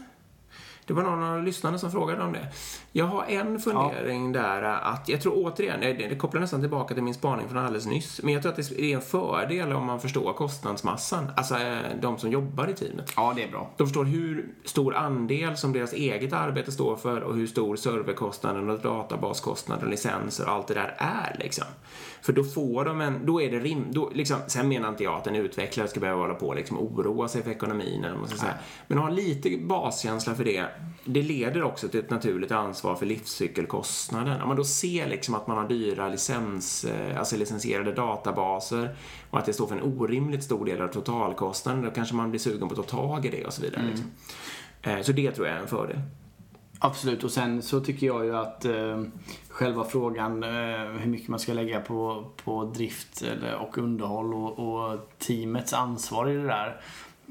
[0.85, 2.47] Det var någon av lyssnarna som frågade om det.
[2.93, 7.03] Jag har en fundering där att, jag tror återigen, det, det kopplar nästan tillbaka till
[7.03, 9.99] min spaning från alldeles nyss, men jag tror att det är en fördel om man
[9.99, 13.13] förstår kostnadsmassan, alltså eh, de som jobbar i teamet.
[13.15, 13.69] Ja, det är bra.
[13.77, 18.69] De förstår hur stor andel som deras eget arbete står för och hur stor serverkostnaden
[18.69, 21.65] och databaskostnaden, licenser och allt det där är liksom.
[22.21, 25.13] För då får de en, då är det rim, då, liksom, sen menar inte jag
[25.13, 28.19] att en utvecklare ska behöva hålla på och liksom oroa sig för ekonomin eller vad
[28.19, 28.53] man ska säga.
[28.87, 30.65] Men ha lite baskänsla för det.
[31.05, 34.41] Det leder också till ett naturligt ansvar för livscykelkostnaden.
[34.41, 38.95] Om man då ser liksom att man har dyra licens, eh, alltså licensierade databaser
[39.29, 42.39] och att det står för en orimligt stor del av totalkostnaden, då kanske man blir
[42.39, 43.83] sugen på att ta tag i det och så vidare.
[43.89, 44.11] Liksom.
[44.81, 46.01] Eh, Så det tror jag är en fördel.
[46.83, 49.03] Absolut, och sen så tycker jag ju att eh,
[49.49, 50.49] själva frågan eh,
[50.99, 56.29] hur mycket man ska lägga på, på drift eller, och underhåll och, och teamets ansvar
[56.29, 56.81] i det där.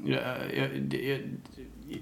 [0.05, 0.23] Jag,
[0.57, 1.19] jag, jag,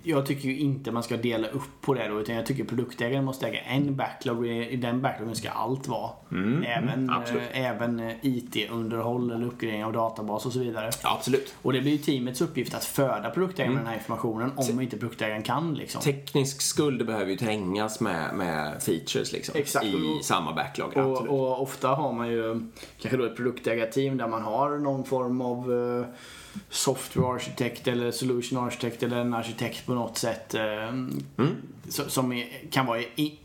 [0.03, 3.25] jag tycker ju inte man ska dela upp på det då, utan jag tycker produktägaren
[3.25, 6.11] måste äga en backlog i den backloggen ska allt vara.
[6.65, 7.43] även absolut.
[7.51, 10.91] eh, även eh, IT-underhåll eller uppgradering av databas och så vidare.
[11.03, 11.55] Ja, absolut.
[11.61, 14.97] Och det blir ju teamets uppgift att föda produktägaren med den här informationen om inte
[14.97, 16.01] produktägaren kan liksom.
[16.01, 19.85] Teknisk skuld behöver ju trängas med, med features liksom, Exakt.
[19.85, 20.97] i samma backlog.
[20.97, 21.31] Och, absolut.
[21.31, 22.61] och ofta har man ju
[23.01, 26.05] kanske då ett produktägarteam där man har någon form av eh,
[26.69, 30.53] software arkitekt eller solution arkitekt eller en arkitekt på något sätt.
[30.53, 30.93] eh,
[31.89, 33.01] så- Som, är, kan vara,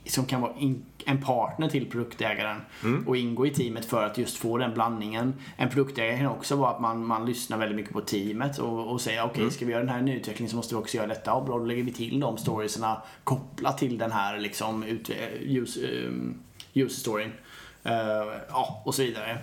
[0.07, 2.61] som kan vara in, en partner till produktägaren
[3.07, 5.35] och ingå i teamet för att just få den blandningen.
[5.57, 9.01] En produktägare kan också vara att man, man lyssnar väldigt mycket på teamet och, och
[9.01, 11.31] säger okej, ska vi göra den här nyutvecklingen så måste vi också göra detta.
[11.31, 15.81] Ja, bra, då lägger vi till de storiesarna kopplat till den här liksom ut, use,
[16.09, 16.35] um,
[16.75, 17.33] user storyn.
[17.85, 17.95] Eh,
[18.49, 19.39] ja, och så vidare.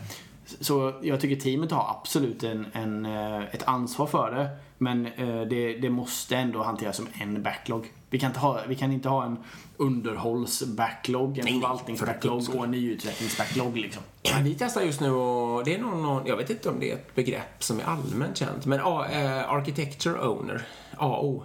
[0.59, 4.49] Så jag tycker teamet har absolut en, en, eh, ett ansvar för det.
[4.77, 7.91] Men eh, det, det måste ändå hanteras som en backlog.
[8.09, 9.37] Vi kan inte ha, vi kan inte ha en
[9.77, 14.03] underhållsbacklog, en förvaltningsbacklog och en nyutvecklingsbacklog liksom.
[14.21, 16.91] Ja, vi testar just nu och det är någon, någon, jag vet inte om det
[16.91, 20.61] är ett begrepp som är allmänt känt, men eh, Architecture Owner,
[20.97, 21.43] AO.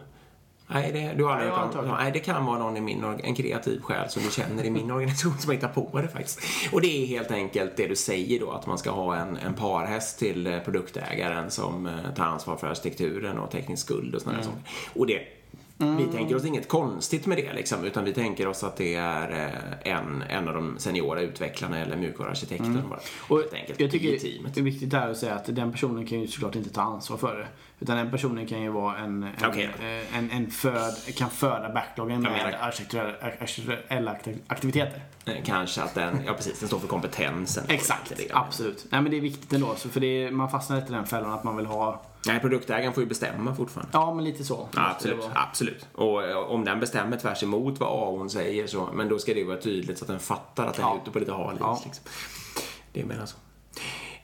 [0.69, 1.99] Nej, det, du har aldrig hört.
[1.99, 4.91] Nej, det kan vara någon i min, en kreativ själ som du känner i min
[4.91, 6.41] organisation som har hittat på det faktiskt.
[6.73, 9.55] Och det är helt enkelt det du säger då, att man ska ha en, en
[9.55, 14.39] parhäst till eh, produktägaren som eh, tar ansvar för arkitekturen och teknisk skuld och sådana
[14.39, 14.49] Mm.
[14.53, 14.63] saker.
[15.01, 15.21] Och det,
[15.79, 19.31] vi tänker oss inget konstigt med det liksom, utan vi tänker oss att det är
[19.85, 22.83] eh, en, en av de seniora utvecklarna eller mjukvaruarkitekterna bara.
[22.83, 22.99] Mm.
[23.29, 24.55] Och helt enkelt, jag tycker i teamet.
[24.55, 27.17] det är viktigt där att säga att den personen kan ju såklart inte ta ansvar
[27.17, 27.47] för det.
[27.81, 29.65] Utan den personen kan ju vara en, en, Okej.
[29.81, 35.01] eh, en, en föd, kan föda backloggen med menar- arkitekturella arkitekturella akti- aktiviteter.
[35.27, 37.65] Eh, Kanske att den, ja precis, den står för kompetensen.
[37.69, 38.87] Exakt, Lite absolut.
[38.91, 41.45] Nej men det är viktigt ändå, för det man fastnar inte i den fällan att
[41.45, 43.91] man vill ha, Nej, produktägaren får ju bestämma fortfarande.
[43.93, 44.69] ja men lite så.
[44.75, 45.87] Ja, absolut, absolut.
[45.95, 49.41] Och eh, om den bestämmer tvärs emot vad AO'n säger så, men då ska det
[49.41, 50.95] ju vara tydligt så att den fattar att den Ja.
[50.97, 51.57] är ute på lite hal.
[51.61, 51.83] Ja.
[51.85, 52.05] Liksom.
[52.93, 53.37] Det menar så.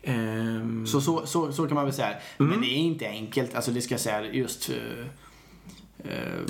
[0.02, 2.14] Ehm, Så, så, så, så kan man väl säga.
[2.38, 4.76] Men det är inte enkelt, alltså det ska jag säga just eh,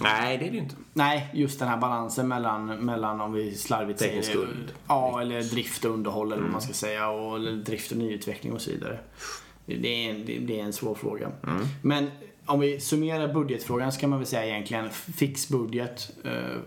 [0.03, 0.75] nej, det är det ju inte.
[0.93, 4.73] Nej, just den här balansen mellan, mellan om vi slarvigt Teknisk säger skuld.
[4.89, 7.09] Ja, eller drift och underhåll eller vad man ska säga.
[7.09, 8.99] Och, eller drift och nyutveckling och så vidare.
[9.67, 11.33] Det är en, det det är en svår fråga.
[11.83, 12.11] Men
[12.47, 16.11] om vi summerar budgetfrågan så kan man väl säga egentligen fix budget.
[16.25, 16.59] Eh,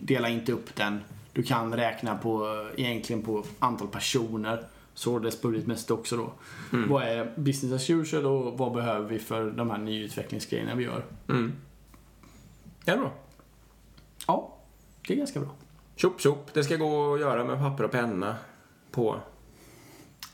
[0.00, 1.00] dela inte upp den.
[1.32, 4.66] Du kan räkna på, egentligen på antal personer.
[4.94, 6.32] Således budgetmässigt också då.
[6.88, 11.04] Vad är business as usual och vad behöver vi för de här nyutvecklingsgrejerna vi gör?
[11.28, 11.52] Mm.
[12.84, 13.12] Ja, bra.
[14.26, 14.56] Ja,
[15.06, 15.50] det är ganska bra.
[15.96, 16.54] Tjopp, tjopp.
[16.54, 18.36] Det ska gå att göra med papper och penna
[18.90, 19.20] på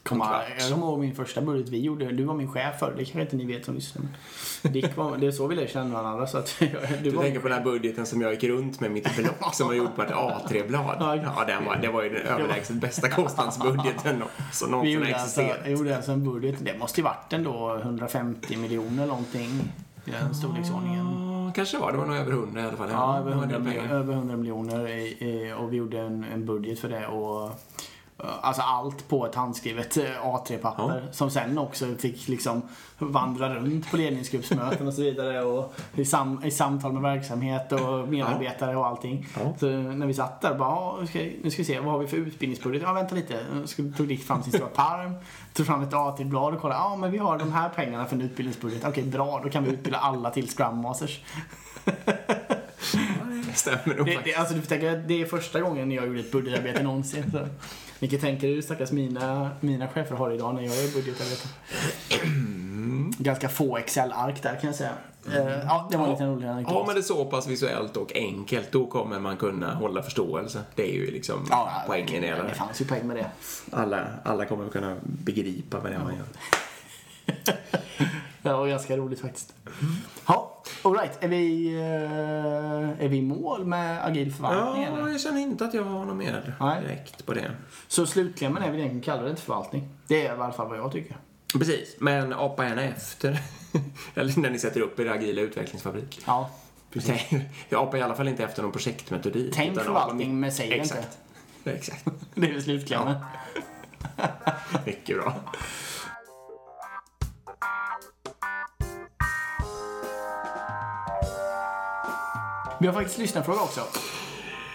[0.08, 2.12] Komma, jag kommer ihåg min första budget vi gjorde.
[2.12, 4.04] Du var min chef för det kanske inte ni vet som lyssnar.
[4.62, 6.26] Dick var, det är så vi lär känna varandra.
[6.26, 6.66] Så att, du
[7.02, 9.74] Du tänker på den här budgeten som jag gick runt med mitt block som var
[9.74, 10.96] gjort på ett A3-blad.
[11.00, 11.16] Ja.
[11.16, 15.58] Ja, den var, det var ju den överlägset bästa kostnadsbudgeten som någonsin har alltså, existerat.
[15.62, 16.56] jag gjorde alltså en budget.
[16.60, 19.60] Det måste ju varit ändå 150 miljoner någonting.
[20.04, 21.52] I den storleksordningen.
[21.54, 21.92] Kanske var.
[21.92, 22.88] Det var nog över 100 i alla fall.
[22.92, 24.00] Ja, över det var 100, en del miljoner, pengar.
[24.00, 24.88] över 100 miljoner.
[24.88, 27.06] i- i- Och vi gjorde en, en budget för det.
[27.06, 27.50] Och,
[28.18, 32.62] Alltså allt på ett handskrivet eh, A3-papper som sen också fick liksom
[32.98, 38.08] vandra runt på ledningsgruppsmöten och så vidare och i, sam, i samtal med verksamhet och
[38.08, 39.26] medarbetare och allting.
[39.34, 39.54] Ja.
[39.60, 41.98] Så när vi satt där bara, "Ja, nu ska, nu ska vi se, vad har
[41.98, 42.82] vi för utbildningsbudget?
[42.82, 43.38] Ja, vänta lite.
[43.64, 45.14] Så tog Dick fram sin stora parm,
[45.52, 48.22] tog fram ett A3-blad och kollade, ja men vi har de här pengarna för en
[48.22, 48.84] utbildningsbudget.
[48.84, 51.20] Okej, bra, då kan vi utbilda alla till Scrum Masters.
[53.46, 54.36] Det stämmer nog Det, faktiskt.
[54.36, 57.30] det, alltså får tänka, det är första gången jag gjorde ett budgetarbete någonsin.
[57.32, 57.38] Så.
[57.98, 61.48] Ni kan tänka er hur stackars mina, mina chefer har idag när jag gör budgetarbete.
[63.18, 64.92] ganska få Excel-ark där kan jag säga.
[65.32, 66.74] Eh, ja, det var en liten rolig anekdot.
[66.74, 70.62] Har man det så pass visuellt och enkelt, då kommer man kunna hålla förståelse.
[70.74, 73.26] Det är ju liksom Ja, poängen i det, det fanns ju poäng med det.
[73.72, 76.26] alla, alla kommer kunna begripa vad det är man gör.
[78.42, 79.54] Det var ganska roligt faktiskt.
[80.86, 81.18] Ja, alright.
[81.24, 85.08] Är vi, eh, är vi i mål med agil förvaltning Ja, eller?
[85.08, 86.82] jag känner inte att jag har något mer Nej.
[86.82, 87.50] direkt på det.
[87.88, 89.88] Så slutklämmen är väl egentligen kalla det inte förvaltning.
[90.08, 91.16] Det är i alla fall vad jag tycker.
[91.52, 93.40] Precis, men apa gärna efter.
[94.14, 96.20] Eller när ni sätter upp er agila utvecklingsfabrik.
[96.26, 96.50] Ja,
[97.68, 99.54] Jag apar i alla fall inte efter någon projektmetodik.
[99.54, 100.94] tänk förvaltning men säg det inte.
[100.94, 101.18] Exakt.
[101.64, 102.04] Exakt.
[102.34, 103.14] Det är slutklämmen.
[104.86, 105.34] Mycket bra.
[112.86, 113.80] Vi har faktiskt lyssnarfråga också.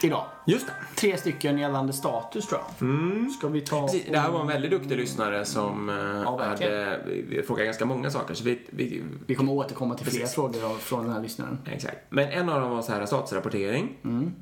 [0.03, 0.25] Idag.
[0.45, 0.73] Just det.
[0.95, 3.31] Tre stycken gällande status tror jag.
[3.31, 3.75] Ska vi ta...
[3.77, 3.87] Mm.
[3.87, 7.85] Precis, det här var en väldigt duktig lyssnare som eh, Ja, hade vi frågade ganska
[7.85, 8.33] många saker.
[8.33, 11.57] Så vi, vi, Vi kommer återkomma till fler frågor från den här lyssnaren.
[11.65, 11.97] exakt.
[12.09, 13.97] Men en av dem var så här statusrapportering.
[14.03, 14.33] Mm.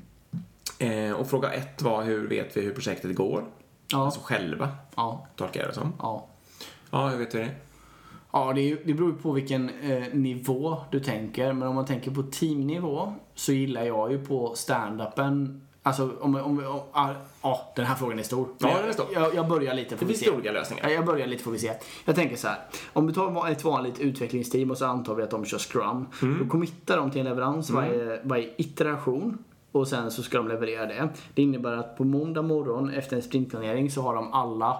[0.78, 3.44] Eh, och fråga ett var hur vet vi hur projektet går?
[3.92, 4.04] Ja.
[4.04, 5.26] Alltså själva, Ja.
[5.36, 5.92] tolkar jag det som.
[5.98, 6.26] Ja.
[6.90, 7.50] Ja, hur vet vi det?
[8.32, 11.52] Ja, det, det beror på vilken eh, nivå du tänker.
[11.52, 15.60] Men om man tänker på teamnivå så gillar jag ju på stand-upen.
[15.82, 17.08] Alltså om, om, om ah,
[17.42, 18.48] ja, den här frågan är stor.
[18.58, 19.06] Ja, den är stor.
[19.12, 20.30] Jag, jag börjar lite Det får vi finns se.
[20.30, 20.88] olika lösningar.
[20.88, 21.72] Ja, Jag börjar lite får vi se.
[22.04, 22.58] Jag tänker så här.
[22.92, 26.06] Om vi tar ett vanligt utvecklingsteam och så antar vi att de kör Scrum.
[26.22, 26.38] Mm.
[26.38, 29.38] Då committar de till en leverans varje, varje iteration.
[29.72, 31.08] Och sen så ska de leverera det.
[31.34, 34.78] Det innebär att på måndag morgon efter en sprintplanering så har de alla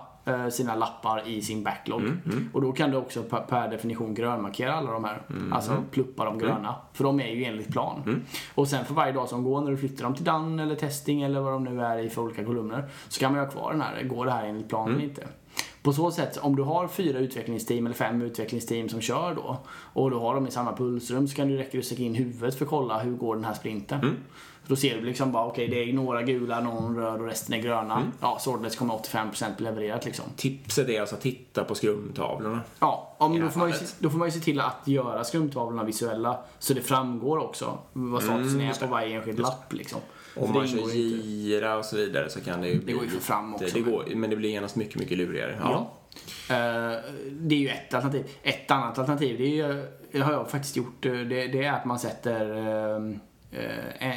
[0.50, 2.00] sina lappar i sin backlog.
[2.00, 5.22] Mm, Och då kan du också per, definition grönmarkera alla de här.
[5.30, 6.74] Mm, Alltså pluppa de gröna.
[6.92, 8.24] För de är ju enligt plan.
[8.54, 11.22] Och sen för varje dag som går när du flyttar dem till done eller testing
[11.22, 12.84] eller vad de nu är i för olika kolumner.
[13.08, 14.02] Så kan man ju ha kvar den här.
[14.02, 14.98] Går det här enligt plan Mm.
[14.98, 15.26] eller inte?
[15.82, 19.56] På så sätt, om du har fyra utvecklingsteam eller fem utvecklingsteam som kör då
[19.92, 22.70] och du har dem i samma pulsrum så kan du räcka in huvudet för att
[22.70, 24.16] kolla hur går den här sprinten.
[24.70, 24.76] Mm.
[24.76, 27.58] Då ser du liksom bara, okej det är några gula, någon röd och resten är
[27.58, 27.96] gröna.
[27.96, 28.12] Mm.
[28.20, 30.24] Ja, således kommer 85% bli levererat liksom.
[30.36, 32.60] Tipset är alltså att titta på skrumtavlorna.
[32.80, 34.88] Ja, om, I det då, får man ju, då får man ju se till att
[34.88, 39.72] göra skrumtavlorna visuella så det framgår också vad statusen är just på varje enskild lapp
[39.72, 40.00] liksom.
[40.36, 42.92] Om man det kör gira och så vidare så kan det ju bli...
[42.92, 45.18] går ju för fram också, Det, det men- går, men det blir genast mycket, mycket
[45.18, 45.58] lurigare.
[45.62, 45.70] Ja.
[45.70, 46.54] Ja.
[46.54, 46.98] Eh,
[47.30, 48.24] det är ju ett alternativ.
[48.42, 51.72] Ett annat alternativ, det, är ju, det har jag faktiskt gjort, eh, det, det är
[51.72, 53.16] att man sätter eh, eh,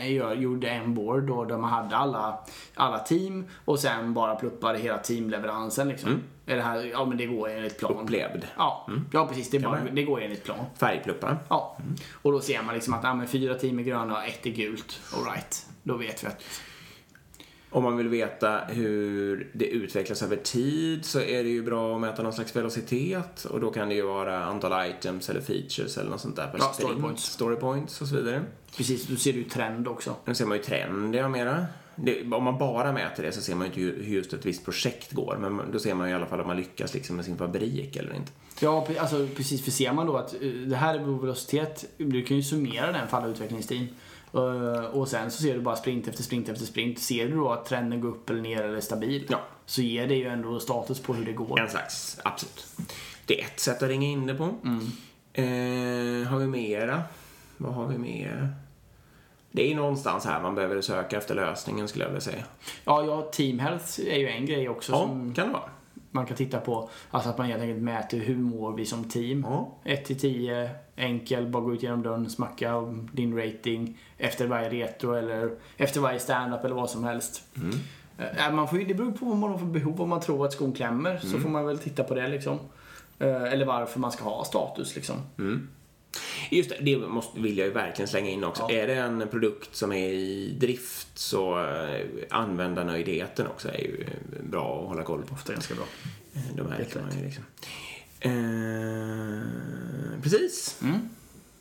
[0.08, 2.40] jag gjorde en board då där man hade alla,
[2.76, 6.22] alla team och sen bara pluppade hela teamleveransen liksom.
[6.46, 8.04] Är det här, ja men det går enligt plan.
[8.04, 8.48] Upplevd.
[8.58, 9.50] Ja, ja precis.
[9.50, 10.66] Det, bara, det går enligt plan.
[10.80, 11.38] Färgpluppa.
[11.50, 11.78] Ja.
[12.22, 14.52] Och då ser man liksom att ja, men fyra team är gröna och ett är
[14.52, 15.00] gult.
[15.16, 15.66] Alright.
[15.84, 16.44] Då vet vi att...
[17.74, 22.02] Om man vill veta hur det utvecklas över tid så är det ju bra att
[22.02, 26.10] mäta någon slags velocitet och då kan det ju vara antal items eller features eller
[26.12, 26.90] något sånt där per Ja, sprint.
[26.90, 27.24] story points.
[27.24, 28.42] Story points och så vidare.
[28.78, 30.16] Precis, då ser du trend också.
[30.26, 31.66] Nu ser man ju trendiga mera.
[31.96, 34.66] Det, om man bara mäter det så ser man ju inte hur just ett visst
[34.66, 37.26] projekt går men då ser man ju i alla fall om man lyckas liksom med
[37.26, 38.32] sin fabrik eller inte.
[38.60, 39.64] Ja, alltså precis.
[39.64, 42.92] För ser man då att eh, det här är vår velocitet, du kan ju summera
[42.92, 43.88] den för alla utvecklingsteam.
[44.34, 47.00] Eh, Och sen så ser du bara sprint efter sprint efter sprint.
[47.00, 49.40] Ser du då att trenden går upp eller ner eller är stabil, Ja.
[49.66, 51.60] så ger det ju ändå status på hur det går.
[51.60, 52.66] En slags, absolut.
[53.26, 54.44] Det är ett sätt att ringa in det på.
[55.34, 57.02] Eh, har vi mera?
[57.58, 58.54] Vad har vi mer?
[59.52, 62.44] Det är någonstans här man behöver söka efter lösningen skulle jag vilja säga.
[62.86, 65.70] Ja, ja, team health är ju en grej också Ja, som kan det vara.
[66.12, 66.90] man kan titta på.
[67.12, 69.46] Alltså att man helt enkelt mäter hur mår vi som team.
[69.50, 69.76] Ja.
[69.84, 72.82] 1 till 10, enkel, bara gå ut genom dörren, smacka
[73.14, 77.44] din rating efter varje retro eller efter varje stand-up eller vad som helst.
[78.18, 80.02] Eh, Man får, ju- det beror på vad man har för behov.
[80.02, 82.60] Om man tror att skon klämmer så får man väl titta på det liksom.
[83.20, 85.16] Eh, Eller varför man ska ha status liksom.
[86.52, 88.64] Just det, det måste, vill jag ju verkligen slänga in också.
[88.70, 88.76] Ja.
[88.76, 94.44] Är det en produkt som är i drift så eh, användarnöjdheten också är ju eh,
[94.50, 95.34] bra att hålla koll på.
[95.34, 95.84] Ofta ganska bra.
[96.34, 96.68] Eh, De
[97.20, 97.44] ju liksom.
[98.24, 100.78] Eh, precis.
[100.82, 101.10] Mm.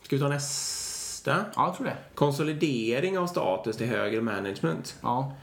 [0.03, 1.45] Ska vi ta nästa?
[1.55, 1.97] Ja, jag tror det.
[2.15, 4.95] Konsolidering av status till högre management.
[5.01, 5.33] Ja.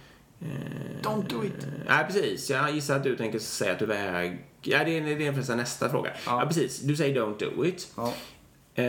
[1.03, 1.65] Don't do it.
[1.65, 2.51] Eh, Nej, precis.
[2.51, 4.45] Jag gissar att du tänker säga att du väg...
[4.63, 6.11] Ja, det är, det är förresten nästa fråga.
[6.27, 6.41] Ja.
[6.41, 6.47] Ja.
[6.47, 6.81] precis.
[6.81, 7.89] Du säger don't do it.
[7.97, 8.13] Ja.
[8.75, 8.85] Eh,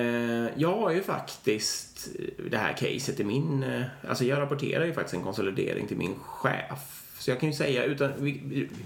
[0.55, 2.07] jag har ju faktiskt
[2.49, 3.63] det här caset i min...
[3.63, 7.00] eh, Alltså jag rapporterar ju faktiskt en konsolidering till min chef.
[7.21, 8.11] Så jag kan ju säga, utan,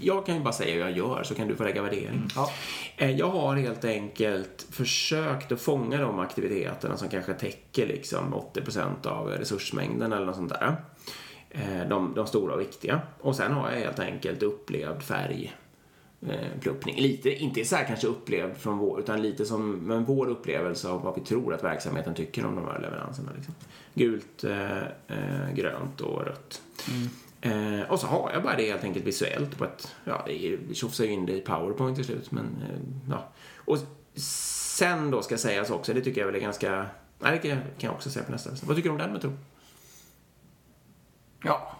[0.00, 2.22] jag kan ju bara säga hur jag gör så kan du få lägga värdering.
[2.34, 2.50] Ja.
[2.96, 9.06] Eh, Jag har helt enkelt försökt att fånga de aktiviteterna som kanske täcker liksom 80%
[9.06, 10.76] av resursmängden eller något sånt där.
[11.50, 13.00] Eh, De, de stora och viktiga.
[13.20, 15.56] Och sen har jag helt enkelt upplevd färg
[16.28, 16.96] eh, pluppning.
[17.00, 21.02] Lite, inte så här kanske upplevd från vår, utan lite som men vår upplevelse av
[21.02, 23.30] vad vi tror att verksamheten tycker om de här leveranserna.
[23.36, 23.54] Liksom.
[23.94, 26.62] Gult, eh, grönt och rött.
[27.46, 31.04] Eh, och så har jag bara det helt enkelt visuellt på ett, ja, det tjofsar
[31.04, 33.28] ju in det i powerpoint till slut, men eh, ja.
[33.64, 33.78] Och
[34.20, 36.86] sen då ska sägas också, det tycker jag väl är ganska,
[37.18, 38.50] nej det kan jag, också säga på nästa.
[38.62, 39.38] Vad tycker du om den metoden?
[41.44, 41.72] Ja.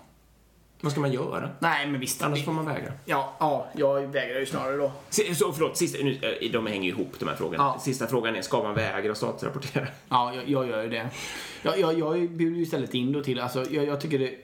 [0.80, 1.50] Vad ska man göra?
[1.58, 2.22] Nej, men visst.
[2.22, 2.92] Annars får man vägra.
[3.04, 4.92] Ja, ja, jag vägrar ju snarare då.
[5.10, 7.62] Så förlåt, sista, nu, eh, de hänger ju ihop de här frågorna.
[7.62, 7.80] Ja.
[7.80, 9.86] Sista frågan är, ska man vägra statusrapportera?
[10.08, 11.10] Ja, jag, jag gör ju det.
[11.62, 14.34] Jag, jag, jag bjuder ju istället in då till, alltså jag, jag tycker det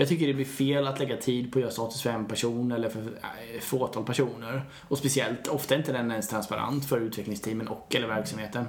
[0.00, 2.72] jag tycker det blir fel att lägga tid på att göra status för en person
[2.72, 4.62] eller för äh, fåtal personer.
[4.88, 8.64] Och speciellt, ofta är inte den ens transparent för utvecklingsteamen och eller verksamheten.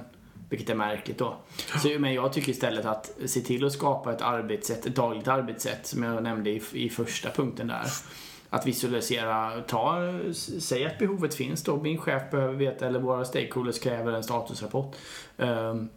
[0.48, 1.36] Vilket är märkligt då.
[1.82, 5.86] Så, men jag tycker istället att se till att skapa ett arbetssätt, ett dagligt arbetssätt
[5.86, 7.84] som jag nämnde i, i första punkten där.
[8.48, 10.14] Att visualisera, ta,
[10.58, 11.76] säg att behovet finns då.
[11.76, 14.96] Min chef behöver veta, eller våra stakeholders kräver en statusrapport.
[15.38, 15.88] Ehm,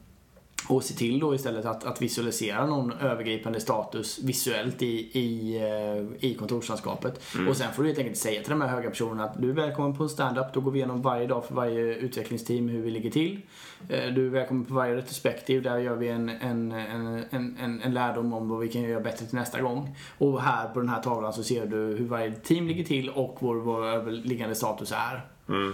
[0.70, 6.30] och se till då istället att, att visualisera någon övergripande status visuellt i, i, eh,
[6.30, 7.22] i kontorslandskapet.
[7.50, 9.54] Och sen får du helt enkelt säga till de här höga personerna att du är
[9.54, 10.54] välkommen på en stand-up.
[10.54, 13.42] Då går vi igenom varje dag för varje utvecklingsteam hur vi ligger till.
[13.90, 15.62] Eh, Du är välkommen på varje retrospektiv.
[15.64, 19.02] Där gör vi en, en, en, en, en, en lärdom om vad vi kan göra
[19.02, 19.96] bättre till nästa gång.
[20.18, 23.38] Och här på den här tavlan så ser du hur varje team ligger till och
[23.40, 25.26] vår, vår överliggande status är.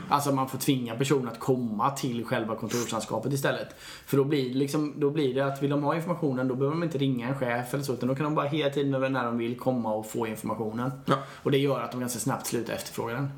[0.10, 3.76] Alltså man får tvinga personen att komma till själva kontorslandskapet istället.
[4.06, 6.84] För då blir, liksom, då blir det att vill de ha informationen då behöver de
[6.84, 9.38] inte ringa en chef eller så utan då kan de bara hela tiden när de
[9.38, 10.92] vill komma och få informationen.
[11.06, 11.16] Ja.
[11.44, 13.30] Och det gör att de ganska snabbt slutar efterfråga den.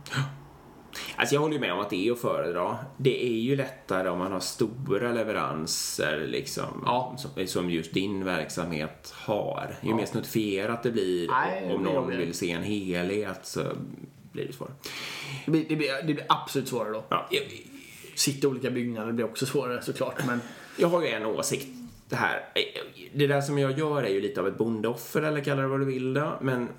[1.16, 2.78] Alltså jag håller ju med om att det är att föredra.
[2.98, 7.16] Det är ju lättare om man har stora leveranser liksom, Ja.
[7.18, 9.76] som, som just din verksamhet har.
[9.82, 13.62] Ju mer snuttifierat det blir Nej, om någon vill se en helhet så
[14.32, 14.74] blir det svårare.
[15.46, 17.04] Det blir, det blir, det blir absolut svårare då.
[17.10, 17.30] Ja,
[18.16, 20.42] Sitta i olika byggnader blir också svårare såklart men
[20.78, 21.68] jag har ju en åsikt.
[22.10, 22.46] Det här,
[23.14, 25.80] det där som jag gör är ju lite av ett bondeoffer eller kalla det vad
[25.80, 26.40] du vill då.
[26.42, 26.70] Men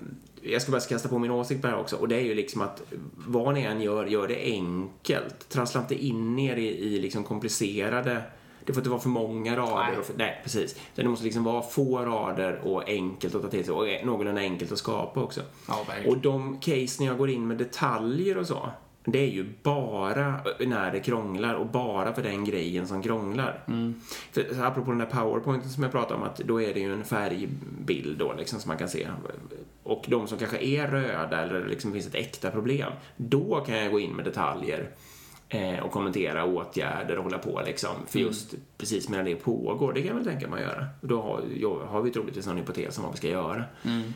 [0.41, 1.95] jag ska bara kasta på min åsikt på det här också.
[1.95, 2.81] Och det är ju liksom att
[3.15, 5.49] vad ni än gör, gör det enkelt.
[5.49, 8.21] Trassla inte in er i, i liksom komplicerade
[8.65, 9.87] det får inte vara för många rader.
[9.89, 9.97] Nej.
[9.97, 10.75] Och för, nej, precis.
[10.95, 14.71] Det måste liksom vara få rader och enkelt att ta till sig och någorlunda enkelt
[14.71, 15.41] att skapa också.
[15.67, 18.69] Ja, och de case när jag går in med detaljer och så,
[19.05, 23.63] det är ju bara när det krånglar och bara för den grejen som krånglar.
[24.31, 26.93] För, så apropå den där powerpointen som jag pratade om, att då är det ju
[26.93, 29.07] en färgbild då liksom som man kan se.
[29.83, 33.91] Och de som kanske är röda eller liksom finns ett äkta problem, då kan jag
[33.91, 34.85] gå in med detaljer eh,
[35.83, 37.95] och kommentera åtgärder och hålla på liksom.
[38.07, 40.85] För just precis medan det pågår, det kan jag väl tänka mig att göra.
[41.01, 43.63] Då har, jo, har vi troligtvis någon hypotes om vad vi ska göra.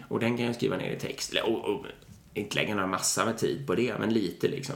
[0.08, 1.34] Och den kan jag skriva ner i text.
[1.46, 1.86] Och, och,
[2.34, 4.76] inte lägga några massa med tid på det, men lite liksom.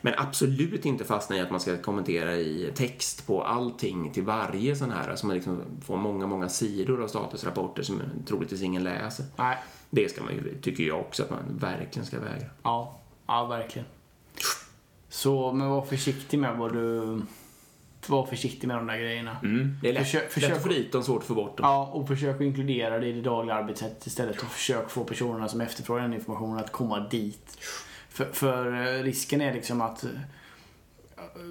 [0.00, 4.76] Men absolut inte fastna i att man ska kommentera i text på allting till varje
[4.76, 9.26] sån här, som man liksom får många, många sidor av statusrapporter som troligtvis ingen läser.
[9.36, 9.56] nej.
[9.90, 12.48] Det ska man ju, tycker jag också att man verkligen ska vägra.
[12.62, 13.86] Ja, ja verkligen.
[15.16, 17.20] Så, men var försiktig med vad du...
[18.06, 19.36] Var försiktig med de där grejerna.
[19.82, 21.66] Det är lätt, Försök- lätt försök- att få dit dem, svårt att få bort dem.
[21.66, 25.48] Ja, och försök att inkludera det i det dagliga arbetssättet istället och försök få personerna
[25.48, 27.58] som efterfrågar den informationen att komma dit.
[28.08, 28.66] För, för
[28.98, 30.10] eh, risken är liksom att eh,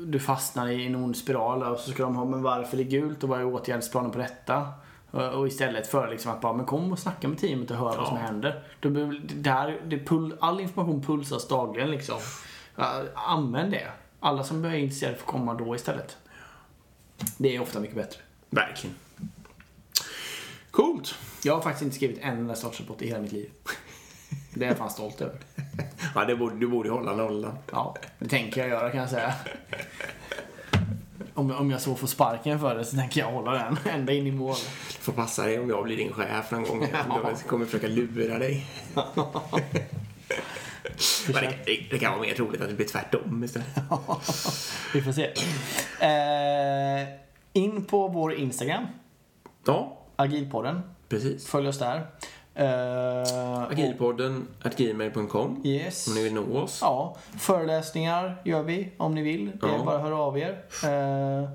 [0.06, 2.90] du fastnar i en ond spiral och så ska de ha, men varför är det
[2.90, 4.68] gult och vad är åtgärdsplanen på detta?
[5.12, 7.98] Och och istället för liksom att bara, men kom och snacka med teamet och hör
[7.98, 8.64] vad som händer.
[8.80, 8.90] Det
[9.36, 12.18] där, det pull, all information pulsas dagligen liksom.
[13.16, 13.88] Använd det.
[14.20, 16.18] Alla som är intresserade får komma då istället.
[17.38, 18.20] Det är ofta mycket bättre.
[18.50, 18.96] Verkligen.
[20.72, 21.16] Coolt.
[21.44, 23.50] Jag har faktiskt inte skrivit en enda startrapport i hela mitt liv.
[24.54, 25.40] Det är jag fan stolt över.
[26.16, 27.58] Ja, det borde, du borde hålla nollan.
[27.72, 29.34] Ja, det tänker jag göra kan jag säga.
[31.34, 34.28] Om, om jag så får sparken för det så tänker jag hålla den ända in
[34.28, 34.56] i mål.
[34.88, 36.88] Du får passa dig om jag blir din chef någon gång.
[37.24, 38.68] Jag kommer försöka lura dig.
[41.34, 43.68] Men det, det, det kan vara mer troligt att det blir tvärtom istället.
[44.94, 45.24] Vi får se.
[46.00, 47.08] Eh,
[47.54, 48.86] in på vår Instagram,
[49.66, 50.82] Ja, Agilpodden.
[51.10, 51.48] precis.
[51.48, 52.08] Följ oss där.
[52.56, 54.48] Eh, Agilpodden
[54.78, 56.08] gmail.com Yes.
[56.08, 56.80] om ni vill nå oss.
[56.82, 59.46] Ja, föreläsningar gör vi om ni vill.
[59.62, 59.84] Det är Ja.
[59.86, 60.50] bara att höra av er.
[60.84, 61.50] Eh,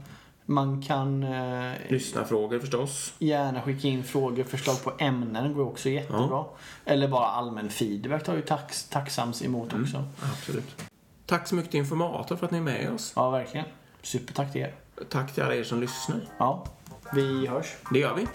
[0.50, 3.14] man kan eh, Lyssna frågor förstås.
[3.18, 6.44] Gärna skicka in frågor, förslag på ämnen går också jättebra.
[6.84, 10.04] Eller bara allmän feedback tar ju tax, tacksamt emot också.
[10.22, 10.82] Absolut.
[11.26, 13.12] Tack så mycket till Informator för att ni är med oss.
[13.16, 13.66] Ja, verkligen.
[14.02, 14.74] Supertack till er.
[15.08, 16.20] Tack till alla er som lyssnar.
[16.38, 16.66] Ja,
[17.14, 17.76] vi hörs.
[17.92, 18.26] Det gör vi.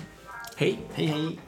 [0.57, 0.79] Hej!
[0.93, 1.39] Hej, hej.